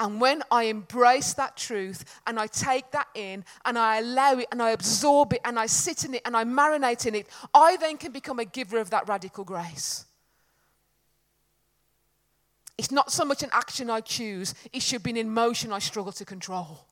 And 0.00 0.20
when 0.20 0.42
I 0.50 0.64
embrace 0.64 1.34
that 1.34 1.56
truth 1.56 2.04
and 2.26 2.38
I 2.38 2.48
take 2.48 2.90
that 2.90 3.06
in 3.14 3.44
and 3.64 3.78
I 3.78 3.98
allow 3.98 4.38
it 4.38 4.48
and 4.50 4.60
I 4.60 4.70
absorb 4.70 5.32
it 5.32 5.40
and 5.44 5.58
I 5.58 5.66
sit 5.66 6.04
in 6.04 6.14
it 6.14 6.22
and 6.24 6.36
I 6.36 6.44
marinate 6.44 7.06
in 7.06 7.14
it, 7.14 7.28
I 7.54 7.76
then 7.76 7.96
can 7.96 8.10
become 8.10 8.40
a 8.40 8.44
giver 8.44 8.78
of 8.78 8.90
that 8.90 9.08
radical 9.08 9.44
grace. 9.44 10.04
It's 12.76 12.90
not 12.90 13.12
so 13.12 13.24
much 13.24 13.44
an 13.44 13.50
action 13.52 13.88
I 13.88 14.00
choose, 14.00 14.54
it 14.72 14.82
should 14.82 15.04
be 15.04 15.10
an 15.10 15.16
emotion 15.16 15.72
I 15.72 15.78
struggle 15.78 16.12
to 16.12 16.24
control. 16.24 16.86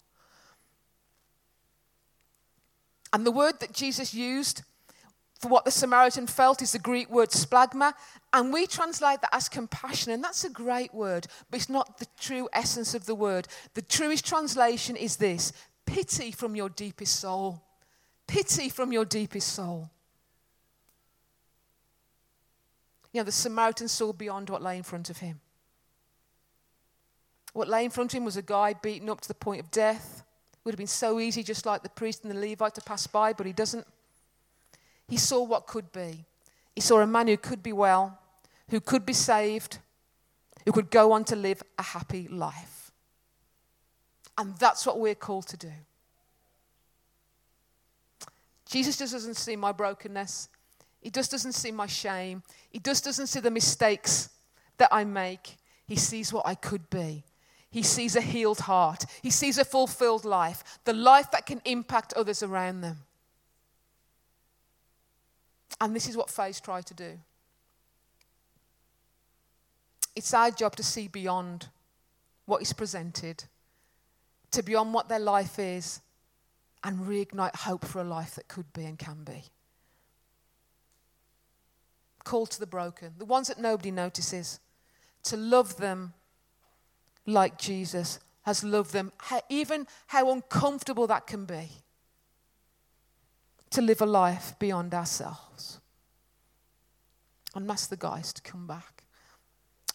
And 3.12 3.26
the 3.26 3.32
word 3.32 3.58
that 3.60 3.72
Jesus 3.72 4.14
used 4.14 4.62
for 5.42 5.48
what 5.48 5.64
the 5.64 5.72
Samaritan 5.72 6.28
felt 6.28 6.62
is 6.62 6.70
the 6.70 6.78
Greek 6.78 7.10
word 7.10 7.30
splagma, 7.30 7.94
and 8.32 8.52
we 8.52 8.64
translate 8.64 9.20
that 9.22 9.34
as 9.34 9.48
compassion, 9.48 10.12
and 10.12 10.22
that's 10.22 10.44
a 10.44 10.50
great 10.50 10.94
word, 10.94 11.26
but 11.50 11.56
it's 11.56 11.68
not 11.68 11.98
the 11.98 12.06
true 12.18 12.48
essence 12.52 12.94
of 12.94 13.06
the 13.06 13.14
word. 13.16 13.48
The 13.74 13.82
truest 13.82 14.24
translation 14.24 14.94
is 14.94 15.16
this 15.16 15.52
pity 15.84 16.30
from 16.30 16.54
your 16.54 16.68
deepest 16.68 17.18
soul. 17.18 17.60
Pity 18.28 18.68
from 18.68 18.92
your 18.92 19.04
deepest 19.04 19.48
soul. 19.48 19.90
You 23.12 23.20
know, 23.20 23.24
the 23.24 23.32
Samaritan 23.32 23.88
saw 23.88 24.12
beyond 24.12 24.48
what 24.48 24.62
lay 24.62 24.76
in 24.76 24.84
front 24.84 25.10
of 25.10 25.18
him. 25.18 25.40
What 27.52 27.68
lay 27.68 27.84
in 27.84 27.90
front 27.90 28.14
of 28.14 28.16
him 28.16 28.24
was 28.24 28.36
a 28.36 28.42
guy 28.42 28.74
beaten 28.74 29.10
up 29.10 29.20
to 29.22 29.28
the 29.28 29.34
point 29.34 29.60
of 29.60 29.72
death. 29.72 30.22
It 30.52 30.58
would 30.64 30.72
have 30.72 30.78
been 30.78 30.86
so 30.86 31.18
easy, 31.18 31.42
just 31.42 31.66
like 31.66 31.82
the 31.82 31.88
priest 31.88 32.22
and 32.22 32.30
the 32.30 32.38
Levite, 32.38 32.76
to 32.76 32.80
pass 32.80 33.08
by, 33.08 33.32
but 33.32 33.44
he 33.44 33.52
doesn't. 33.52 33.84
He 35.08 35.16
saw 35.16 35.42
what 35.42 35.66
could 35.66 35.92
be. 35.92 36.24
He 36.74 36.80
saw 36.80 37.00
a 37.00 37.06
man 37.06 37.28
who 37.28 37.36
could 37.36 37.62
be 37.62 37.72
well, 37.72 38.18
who 38.70 38.80
could 38.80 39.04
be 39.04 39.12
saved, 39.12 39.78
who 40.64 40.72
could 40.72 40.90
go 40.90 41.12
on 41.12 41.24
to 41.24 41.36
live 41.36 41.62
a 41.78 41.82
happy 41.82 42.28
life. 42.28 42.92
And 44.38 44.56
that's 44.56 44.86
what 44.86 44.98
we're 44.98 45.14
called 45.14 45.46
to 45.48 45.56
do. 45.56 45.72
Jesus 48.66 48.96
just 48.96 49.12
doesn't 49.12 49.36
see 49.36 49.54
my 49.54 49.72
brokenness. 49.72 50.48
He 51.02 51.10
just 51.10 51.30
doesn't 51.30 51.52
see 51.52 51.72
my 51.72 51.86
shame. 51.86 52.42
He 52.70 52.78
just 52.78 53.04
doesn't 53.04 53.26
see 53.26 53.40
the 53.40 53.50
mistakes 53.50 54.30
that 54.78 54.88
I 54.90 55.04
make. 55.04 55.56
He 55.86 55.96
sees 55.96 56.32
what 56.32 56.46
I 56.46 56.54
could 56.54 56.88
be. 56.88 57.24
He 57.70 57.82
sees 57.82 58.16
a 58.16 58.20
healed 58.20 58.60
heart. 58.60 59.04
He 59.20 59.30
sees 59.30 59.58
a 59.58 59.64
fulfilled 59.64 60.24
life, 60.24 60.62
the 60.84 60.92
life 60.92 61.30
that 61.32 61.44
can 61.44 61.60
impact 61.64 62.14
others 62.14 62.42
around 62.42 62.80
them. 62.80 62.98
And 65.80 65.94
this 65.94 66.08
is 66.08 66.16
what 66.16 66.30
Phase 66.30 66.60
tries 66.60 66.84
to 66.86 66.94
do. 66.94 67.18
It's 70.14 70.34
our 70.34 70.50
job 70.50 70.76
to 70.76 70.82
see 70.82 71.08
beyond 71.08 71.68
what 72.44 72.62
is 72.62 72.72
presented, 72.72 73.44
to 74.50 74.62
beyond 74.62 74.92
what 74.92 75.08
their 75.08 75.18
life 75.18 75.58
is, 75.58 76.00
and 76.84 77.00
reignite 77.00 77.56
hope 77.56 77.84
for 77.84 78.00
a 78.00 78.04
life 78.04 78.34
that 78.34 78.48
could 78.48 78.72
be 78.72 78.84
and 78.84 78.98
can 78.98 79.24
be. 79.24 79.44
Call 82.24 82.46
to 82.46 82.60
the 82.60 82.66
broken, 82.66 83.14
the 83.18 83.24
ones 83.24 83.48
that 83.48 83.58
nobody 83.58 83.90
notices, 83.90 84.60
to 85.24 85.36
love 85.36 85.76
them 85.76 86.12
like 87.26 87.58
Jesus 87.58 88.18
has 88.42 88.64
loved 88.64 88.92
them, 88.92 89.12
even 89.48 89.86
how 90.08 90.30
uncomfortable 90.32 91.06
that 91.06 91.26
can 91.26 91.44
be. 91.44 91.68
To 93.72 93.82
live 93.82 94.00
a 94.00 94.06
life 94.06 94.54
beyond 94.58 94.94
ourselves. 94.94 95.80
And 97.54 97.70
ask 97.70 97.90
the 97.90 97.96
guys 97.96 98.32
to 98.32 98.42
come 98.42 98.66
back. 98.66 99.02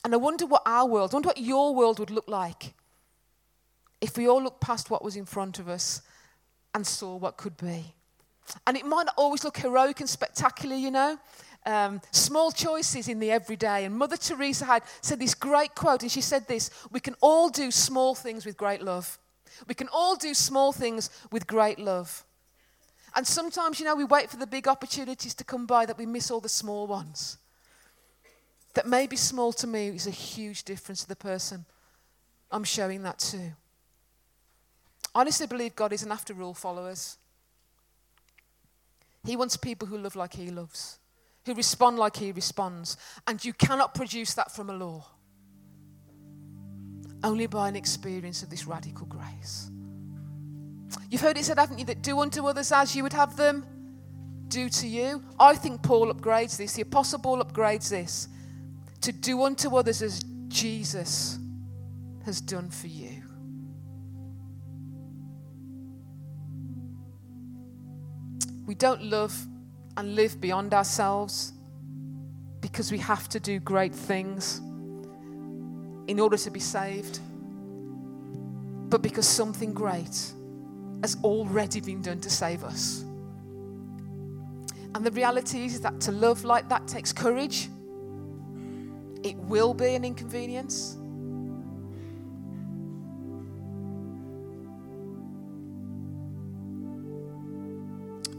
And 0.04 0.14
I 0.14 0.18
wonder 0.18 0.46
what 0.46 0.62
our 0.66 0.88
world, 0.88 1.12
I 1.12 1.16
wonder 1.16 1.28
what 1.28 1.40
your 1.40 1.74
world 1.76 2.00
would 2.00 2.12
look 2.12 2.28
like 2.28 2.74
if 4.00 4.18
we 4.18 4.28
all 4.28 4.42
looked 4.42 4.62
past 4.62 4.90
what 4.90 5.04
was 5.04 5.16
in 5.16 5.26
front 5.26 5.60
of 5.60 5.68
us 5.68 6.02
and 6.74 6.86
saw 6.86 7.16
what 7.16 7.38
could 7.38 7.58
be. 7.58 7.94
And 8.66 8.78
it 8.78 8.86
might 8.86 9.06
not 9.06 9.16
always 9.18 9.44
look 9.44 9.58
heroic 9.58 10.00
and 10.00 10.10
spectacular, 10.10 10.76
you 10.76 10.92
know. 10.92 11.20
Um, 11.66 12.00
small 12.12 12.52
choices 12.52 13.10
in 13.10 13.20
the 13.20 13.32
everyday. 13.32 13.84
And 13.84 13.96
Mother 13.96 14.16
Teresa 14.16 14.66
had 14.66 14.84
said 15.02 15.20
this 15.20 15.34
great 15.34 15.76
quote, 15.76 16.04
and 16.04 16.12
she 16.12 16.22
said 16.22 16.48
this 16.48 16.70
We 16.92 17.00
can 17.00 17.16
all 17.20 17.50
do 17.50 17.72
small 17.72 18.16
things 18.16 18.46
with 18.46 18.56
great 18.56 18.82
love. 18.82 19.20
We 19.68 19.76
can 19.76 19.90
all 19.92 20.16
do 20.16 20.34
small 20.34 20.72
things 20.72 21.10
with 21.32 21.48
great 21.48 21.80
love. 21.80 22.24
And 23.16 23.26
sometimes, 23.26 23.80
you 23.80 23.86
know, 23.86 23.96
we 23.96 24.04
wait 24.04 24.30
for 24.30 24.38
the 24.38 24.48
big 24.48 24.68
opportunities 24.68 25.34
to 25.36 25.44
come 25.44 25.66
by 25.66 25.86
that 25.86 25.98
we 25.98 26.06
miss 26.06 26.30
all 26.30 26.40
the 26.40 26.50
small 26.50 26.88
ones. 26.88 27.38
That 28.74 28.86
may 28.86 29.08
be 29.08 29.16
small 29.16 29.54
to 29.54 29.68
me 29.68 29.88
is 29.88 30.06
a 30.06 30.12
huge 30.12 30.64
difference 30.64 31.02
to 31.02 31.08
the 31.08 31.16
person 31.16 31.66
I'm 32.52 32.64
showing 32.64 33.04
that 33.04 33.20
to. 33.20 33.38
I 35.16 35.22
honestly 35.22 35.48
believe 35.48 35.76
God 35.76 35.94
isn't 35.94 36.12
after 36.12 36.34
rule 36.34 36.54
followers. 36.54 37.18
He 39.26 39.36
wants 39.36 39.58
people 39.58 39.88
who 39.88 39.98
love 39.98 40.16
like 40.16 40.34
He 40.34 40.52
loves, 40.52 41.00
who 41.46 41.54
respond 41.54 41.98
like 41.98 42.18
He 42.18 42.32
responds. 42.32 42.98
And 43.26 43.44
you 43.44 43.54
cannot 43.54 43.96
produce 43.96 44.36
that 44.36 44.52
from 44.52 44.70
a 44.70 44.74
law, 44.74 45.06
only 47.24 47.48
by 47.48 47.68
an 47.68 47.76
experience 47.76 48.44
of 48.44 48.50
this 48.50 48.66
radical 48.66 49.08
grace. 49.08 49.72
You've 51.10 51.22
heard 51.22 51.38
it 51.38 51.46
said, 51.46 51.58
haven't 51.58 51.80
you, 51.80 51.86
that 51.86 52.02
do 52.02 52.20
unto 52.20 52.46
others 52.48 52.72
as 52.72 52.96
you 52.96 53.04
would 53.04 53.14
have 53.14 53.38
them 53.38 53.66
do 54.50 54.68
to 54.70 54.88
you? 54.88 55.24
I 55.40 55.56
think 55.56 55.82
Paul 55.82 56.14
upgrades 56.14 56.58
this, 56.58 56.74
the 56.74 56.82
Apostle 56.82 57.20
Paul 57.20 57.44
upgrades 57.44 57.90
this 57.90 58.28
to 59.02 59.12
do 59.12 59.44
unto 59.44 59.76
others 59.76 60.02
as 60.02 60.24
Jesus 60.48 61.40
has 62.26 62.42
done 62.42 62.70
for 62.70 62.88
you. 62.88 63.24
We 68.66 68.76
don't 68.76 69.04
love 69.04 69.34
and 69.96 70.16
live 70.16 70.42
beyond 70.42 70.74
ourselves 70.74 71.54
because 72.60 72.92
we 72.92 72.98
have 72.98 73.30
to 73.30 73.40
do 73.40 73.60
great 73.62 73.96
things 73.96 74.60
in 76.08 76.20
order 76.20 76.36
to 76.36 76.52
be 76.52 76.60
saved, 76.60 77.20
but 78.90 79.02
because 79.02 79.26
something 79.26 79.74
great 79.74 80.34
has 81.02 81.18
already 81.24 81.80
been 81.80 82.02
done 82.02 82.20
to 82.22 82.30
save 82.30 82.64
us. 82.64 83.04
And 84.96 85.06
the 85.06 85.12
reality 85.12 85.66
is 85.66 85.82
that 85.82 86.00
to 86.02 86.12
love 86.12 86.44
like 86.44 86.70
that 86.70 86.88
takes 86.88 87.14
courage. 87.14 87.70
It 89.24 89.36
will 89.38 89.74
be 89.74 89.94
an 89.96 90.04
inconvenience. 90.04 90.96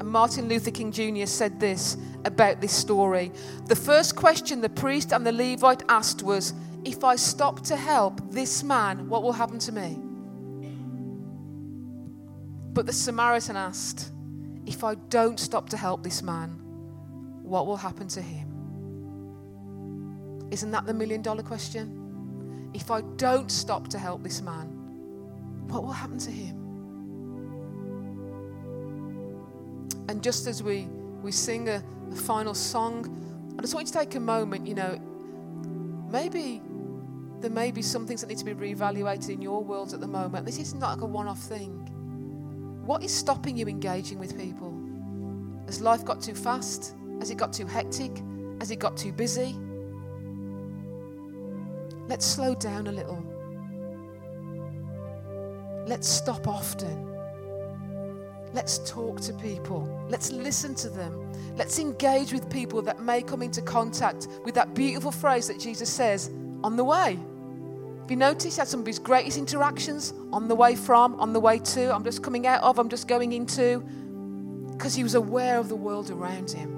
And 0.00 0.08
Martin 0.08 0.48
Luther 0.48 0.70
King 0.70 0.92
Jr. 0.92 1.26
said 1.26 1.60
this 1.60 1.96
about 2.24 2.60
this 2.60 2.72
story. 2.72 3.32
The 3.66 3.76
first 3.76 4.16
question 4.16 4.60
the 4.60 4.68
priest 4.68 5.12
and 5.12 5.26
the 5.26 5.32
Levite 5.32 5.82
asked 5.88 6.22
was, 6.22 6.54
If 6.84 7.04
I 7.04 7.16
stop 7.16 7.62
to 7.66 7.76
help 7.76 8.20
this 8.30 8.62
man, 8.62 9.08
what 9.08 9.22
will 9.22 9.32
happen 9.32 9.58
to 9.60 9.72
me? 9.72 10.07
But 12.78 12.86
the 12.86 12.92
Samaritan 12.92 13.56
asked, 13.56 14.12
If 14.64 14.84
I 14.84 14.94
don't 14.94 15.40
stop 15.40 15.68
to 15.70 15.76
help 15.76 16.04
this 16.04 16.22
man, 16.22 16.50
what 17.42 17.66
will 17.66 17.76
happen 17.76 18.06
to 18.06 18.22
him? 18.22 18.46
Isn't 20.52 20.70
that 20.70 20.86
the 20.86 20.94
million 20.94 21.20
dollar 21.20 21.42
question? 21.42 22.70
If 22.74 22.92
I 22.92 23.00
don't 23.16 23.50
stop 23.50 23.88
to 23.88 23.98
help 23.98 24.22
this 24.22 24.40
man, 24.42 24.68
what 25.66 25.82
will 25.82 25.90
happen 25.90 26.18
to 26.18 26.30
him? 26.30 26.54
And 30.08 30.22
just 30.22 30.46
as 30.46 30.62
we, 30.62 30.86
we 31.20 31.32
sing 31.32 31.68
a, 31.68 31.82
a 32.12 32.14
final 32.14 32.54
song, 32.54 33.56
I 33.58 33.60
just 33.60 33.74
want 33.74 33.88
you 33.88 33.92
to 33.92 33.98
take 33.98 34.14
a 34.14 34.20
moment, 34.20 34.68
you 34.68 34.76
know, 34.76 35.00
maybe 36.12 36.62
there 37.40 37.50
may 37.50 37.72
be 37.72 37.82
some 37.82 38.06
things 38.06 38.20
that 38.20 38.28
need 38.28 38.38
to 38.38 38.44
be 38.44 38.54
reevaluated 38.54 39.30
in 39.30 39.42
your 39.42 39.64
world 39.64 39.94
at 39.94 40.00
the 40.00 40.06
moment. 40.06 40.46
This 40.46 40.60
is 40.60 40.74
not 40.74 40.92
like 40.92 41.02
a 41.02 41.06
one 41.06 41.26
off 41.26 41.40
thing. 41.40 41.96
What 42.88 43.04
is 43.04 43.12
stopping 43.12 43.58
you 43.58 43.68
engaging 43.68 44.18
with 44.18 44.38
people? 44.38 44.72
Has 45.66 45.82
life 45.82 46.06
got 46.06 46.22
too 46.22 46.34
fast? 46.34 46.94
Has 47.18 47.30
it 47.30 47.36
got 47.36 47.52
too 47.52 47.66
hectic? 47.66 48.10
Has 48.60 48.70
it 48.70 48.78
got 48.78 48.96
too 48.96 49.12
busy? 49.12 49.54
Let's 52.08 52.24
slow 52.24 52.54
down 52.54 52.86
a 52.86 52.92
little. 52.92 53.22
Let's 55.86 56.08
stop 56.08 56.48
often. 56.48 57.14
Let's 58.54 58.78
talk 58.90 59.20
to 59.20 59.34
people. 59.34 60.06
Let's 60.08 60.32
listen 60.32 60.74
to 60.76 60.88
them. 60.88 61.30
Let's 61.56 61.78
engage 61.78 62.32
with 62.32 62.48
people 62.48 62.80
that 62.80 63.02
may 63.02 63.20
come 63.20 63.42
into 63.42 63.60
contact 63.60 64.28
with 64.46 64.54
that 64.54 64.72
beautiful 64.72 65.12
phrase 65.12 65.46
that 65.48 65.60
Jesus 65.60 65.90
says 65.90 66.30
on 66.64 66.76
the 66.76 66.84
way. 66.84 67.18
Have 68.08 68.12
you 68.12 68.16
noticed 68.16 68.56
had 68.56 68.66
some 68.66 68.80
of 68.80 68.86
his 68.86 68.98
greatest 68.98 69.36
interactions 69.36 70.14
on 70.32 70.48
the 70.48 70.54
way 70.54 70.76
from, 70.76 71.20
on 71.20 71.34
the 71.34 71.40
way 71.40 71.58
to, 71.58 71.94
I'm 71.94 72.04
just 72.04 72.22
coming 72.22 72.46
out 72.46 72.62
of, 72.62 72.78
I'm 72.78 72.88
just 72.88 73.06
going 73.06 73.32
into, 73.32 73.80
because 74.72 74.94
he 74.94 75.02
was 75.02 75.14
aware 75.14 75.58
of 75.58 75.68
the 75.68 75.76
world 75.76 76.10
around 76.10 76.50
him. 76.50 76.70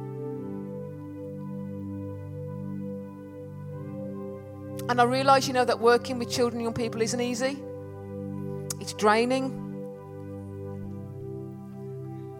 And 4.88 5.00
I 5.00 5.04
realize, 5.04 5.46
you 5.46 5.54
know, 5.54 5.64
that 5.64 5.78
working 5.78 6.18
with 6.18 6.28
children 6.28 6.56
and 6.56 6.64
young 6.64 6.74
people 6.74 7.00
isn't 7.00 7.20
easy. 7.20 7.62
It's 8.80 8.92
draining. 8.92 9.54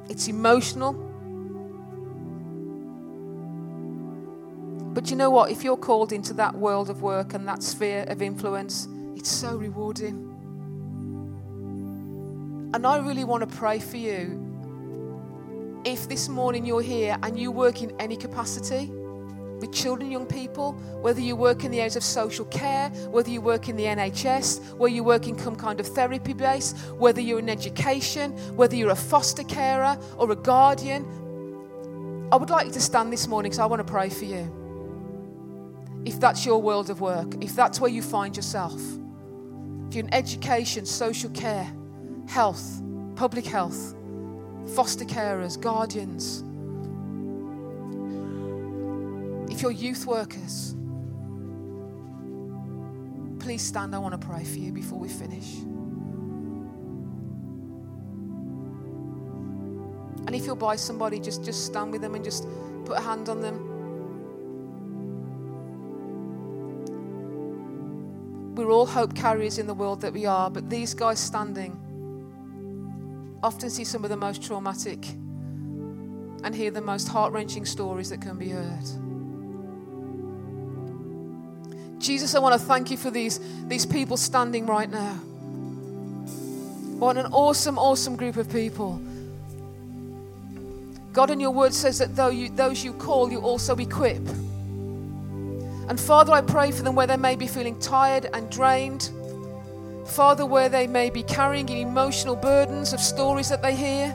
It's 0.09 0.26
emotional. 0.26 1.10
But 4.92 5.09
you 5.09 5.16
know 5.16 5.31
what? 5.31 5.50
If 5.50 5.62
you're 5.62 5.76
called 5.76 6.12
into 6.12 6.35
that 6.35 6.55
world 6.55 6.90
of 6.90 7.00
work 7.00 7.35
and 7.35 7.46
that 7.46 7.62
sphere 7.62 8.05
of 8.09 8.20
influence, 8.20 8.88
it's 9.14 9.31
so 9.31 9.57
rewarding. 9.57 10.26
And 12.74 12.87
I 12.87 12.98
really 12.98 13.24
want 13.24 13.48
to 13.48 13.57
pray 13.57 13.79
for 13.79 13.96
you. 13.96 14.46
If 15.85 16.09
this 16.09 16.29
morning 16.29 16.66
you're 16.66 16.83
here 16.83 17.16
and 17.22 17.38
you 17.38 17.53
work 17.53 17.83
in 17.83 17.92
any 18.00 18.16
capacity, 18.16 18.91
with 19.61 19.72
children, 19.72 20.11
young 20.11 20.26
people, 20.26 20.72
whether 21.03 21.20
you 21.20 21.36
work 21.36 21.64
in 21.64 21.70
the 21.70 21.78
areas 21.78 21.97
of 21.97 22.03
social 22.03 22.47
care, 22.47 22.88
whether 23.11 23.30
you 23.30 23.41
work 23.41 23.68
in 23.68 23.76
the 23.76 23.84
NHS, 23.84 24.74
whether 24.74 24.95
you 24.95 25.05
work 25.05 25.28
in 25.28 25.38
some 25.38 25.55
kind 25.55 25.78
of 25.80 25.86
therapy 25.86 26.32
base, 26.32 26.72
whether 26.97 27.20
you're 27.20 27.38
in 27.38 27.49
education, 27.49 28.32
whether 28.57 28.74
you're 28.74 28.91
a 28.91 28.97
foster 28.97 29.45
carer 29.45 29.99
or 30.16 30.30
a 30.32 30.36
guardian. 30.36 31.05
I 32.32 32.36
would 32.36 32.51
like 32.51 32.66
you 32.66 32.72
to 32.72 32.80
stand 32.80 33.12
this 33.12 33.26
morning 33.26 33.51
because 33.51 33.59
I 33.59 33.66
want 33.66 33.86
to 33.86 33.93
pray 33.93 34.09
for 34.09 34.24
you. 34.24 34.59
If 36.05 36.18
that's 36.18 36.46
your 36.46 36.61
world 36.62 36.90
of 36.90 37.01
work, 37.01 37.42
if 37.42 37.55
that's 37.55 37.80
where 37.80 37.90
you 37.90 38.03
find 38.03 38.34
yourself, 38.34 38.80
if 39.88 39.94
you're 39.94 40.05
in 40.05 40.14
education, 40.14 40.86
social 40.86 41.30
care, 41.30 41.70
health, 42.28 42.82
public 43.16 43.44
health, 43.44 43.94
foster 44.74 45.05
carers, 45.05 45.61
guardians, 45.61 46.44
if 49.53 49.62
you're 49.62 49.72
youth 49.72 50.07
workers, 50.07 50.74
please 53.40 53.62
stand. 53.62 53.94
I 53.94 53.98
want 53.98 54.18
to 54.18 54.26
pray 54.26 54.44
for 54.44 54.59
you 54.59 54.72
before 54.72 54.98
we 54.98 55.09
finish. 55.09 55.57
And 60.26 60.34
if 60.36 60.46
you're 60.46 60.55
by 60.55 60.76
somebody, 60.76 61.18
just, 61.18 61.44
just 61.44 61.66
stand 61.66 61.90
with 61.90 62.01
them 62.01 62.14
and 62.14 62.24
just 62.24 62.46
put 62.84 62.96
a 62.96 63.01
hand 63.01 63.28
on 63.28 63.40
them. 63.40 63.70
We're 68.71 68.77
all 68.77 68.87
hope 68.87 69.16
carriers 69.16 69.59
in 69.59 69.66
the 69.66 69.75
world 69.75 70.01
that 70.03 70.12
we 70.12 70.27
are, 70.27 70.49
but 70.49 70.71
these 70.71 70.95
guys 70.95 71.18
standing 71.18 71.77
often 73.43 73.68
see 73.68 73.83
some 73.83 74.05
of 74.05 74.11
the 74.11 74.16
most 74.16 74.45
traumatic 74.45 75.09
and 76.45 76.55
hear 76.55 76.71
the 76.71 76.81
most 76.81 77.09
heart 77.09 77.33
wrenching 77.33 77.66
stories 77.66 78.11
that 78.11 78.21
can 78.21 78.39
be 78.39 78.51
heard. 78.51 78.85
Jesus, 82.01 82.37
I 82.37 82.39
want 82.39 82.61
to 82.61 82.64
thank 82.64 82.93
you 82.93 82.97
for 82.97 83.11
these, 83.11 83.41
these 83.66 83.85
people 83.85 84.16
standing 84.16 84.66
right 84.66 84.89
now. 84.89 85.14
What 87.01 87.16
an 87.16 87.27
awesome, 87.33 87.77
awesome 87.77 88.14
group 88.14 88.37
of 88.37 88.53
people. 88.53 89.03
God, 91.12 91.31
in 91.31 91.41
your 91.41 91.51
word 91.51 91.75
says 91.75 91.99
that 91.99 92.14
though 92.14 92.29
you, 92.29 92.51
those 92.51 92.85
you 92.85 92.93
call, 92.93 93.33
you 93.33 93.41
also 93.41 93.75
equip. 93.75 94.23
And 95.91 95.99
Father, 95.99 96.32
I 96.32 96.41
pray 96.41 96.70
for 96.70 96.84
them 96.84 96.95
where 96.95 97.09
they 97.09 97.16
may 97.16 97.34
be 97.34 97.49
feeling 97.49 97.76
tired 97.80 98.30
and 98.32 98.49
drained. 98.49 99.11
Father, 100.07 100.47
where 100.47 100.68
they 100.68 100.86
may 100.86 101.11
be 101.11 101.24
carrying 101.24 101.68
emotional 101.68 102.36
burdens 102.36 102.93
of 102.93 103.01
stories 103.01 103.49
that 103.49 103.61
they 103.61 103.74
hear. 103.74 104.11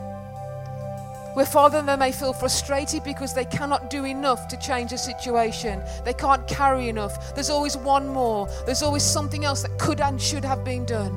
Where, 1.34 1.45
Father, 1.45 1.82
they 1.82 1.97
may 1.97 2.13
feel 2.13 2.32
frustrated 2.32 3.03
because 3.03 3.34
they 3.34 3.43
cannot 3.43 3.89
do 3.89 4.05
enough 4.05 4.47
to 4.47 4.57
change 4.57 4.93
a 4.93 4.97
situation. 4.97 5.84
They 6.05 6.13
can't 6.13 6.47
carry 6.47 6.88
enough. 6.88 7.36
There's 7.36 7.49
always 7.49 7.76
one 7.76 8.07
more. 8.07 8.47
There's 8.65 8.82
always 8.82 9.03
something 9.03 9.43
else 9.43 9.63
that 9.63 9.78
could 9.78 9.99
and 9.99 10.21
should 10.21 10.45
have 10.45 10.63
been 10.63 10.86
done. 10.86 11.11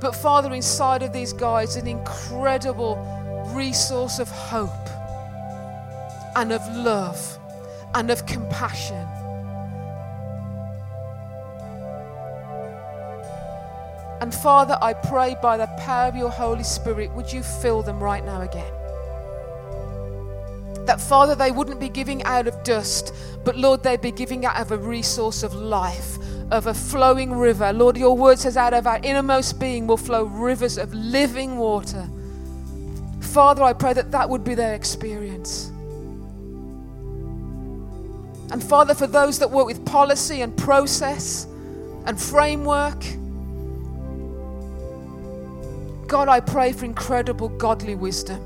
But, 0.00 0.14
Father, 0.14 0.54
inside 0.54 1.02
of 1.02 1.12
these 1.12 1.32
guys, 1.32 1.74
an 1.74 1.88
incredible 1.88 2.94
resource 3.52 4.20
of 4.20 4.28
hope 4.28 4.70
and 6.36 6.52
of 6.52 6.60
love 6.76 7.38
and 7.94 8.10
of 8.10 8.24
compassion. 8.26 9.06
And 14.22 14.32
Father, 14.32 14.78
I 14.80 14.94
pray 14.94 15.34
by 15.42 15.56
the 15.56 15.66
power 15.78 16.06
of 16.06 16.14
your 16.14 16.30
Holy 16.30 16.62
Spirit, 16.62 17.12
would 17.12 17.32
you 17.32 17.42
fill 17.42 17.82
them 17.82 18.00
right 18.00 18.24
now 18.24 18.42
again? 18.42 18.72
That, 20.86 21.00
Father, 21.00 21.34
they 21.34 21.50
wouldn't 21.50 21.80
be 21.80 21.88
giving 21.88 22.22
out 22.22 22.46
of 22.46 22.62
dust, 22.62 23.12
but 23.44 23.56
Lord, 23.56 23.82
they'd 23.82 24.00
be 24.00 24.12
giving 24.12 24.46
out 24.46 24.60
of 24.60 24.70
a 24.70 24.78
resource 24.78 25.42
of 25.42 25.54
life, 25.54 26.18
of 26.52 26.68
a 26.68 26.74
flowing 26.74 27.32
river. 27.32 27.72
Lord, 27.72 27.96
your 27.96 28.16
word 28.16 28.38
says, 28.38 28.56
out 28.56 28.74
of 28.74 28.86
our 28.86 29.00
innermost 29.02 29.58
being 29.58 29.88
will 29.88 29.96
flow 29.96 30.22
rivers 30.22 30.78
of 30.78 30.94
living 30.94 31.56
water. 31.56 32.08
Father, 33.20 33.64
I 33.64 33.72
pray 33.72 33.92
that 33.92 34.12
that 34.12 34.30
would 34.30 34.44
be 34.44 34.54
their 34.54 34.74
experience. 34.74 35.71
And 38.52 38.62
Father, 38.62 38.94
for 38.94 39.06
those 39.06 39.38
that 39.38 39.50
work 39.50 39.66
with 39.66 39.82
policy 39.86 40.42
and 40.42 40.54
process 40.54 41.46
and 42.04 42.20
framework, 42.20 43.02
God, 46.06 46.28
I 46.28 46.40
pray 46.40 46.72
for 46.72 46.84
incredible 46.84 47.48
godly 47.48 47.94
wisdom. 47.94 48.40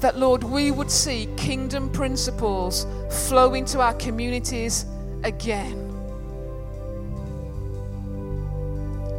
That, 0.00 0.18
Lord, 0.18 0.42
we 0.42 0.70
would 0.70 0.90
see 0.90 1.28
kingdom 1.36 1.90
principles 1.90 2.86
flow 3.28 3.52
into 3.52 3.80
our 3.80 3.94
communities 3.94 4.86
again. 5.24 5.82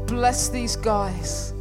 Bless 0.07 0.49
these 0.49 0.75
guys. 0.75 1.51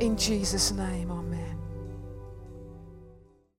In 0.00 0.16
Jesus' 0.16 0.72
name. 0.72 1.13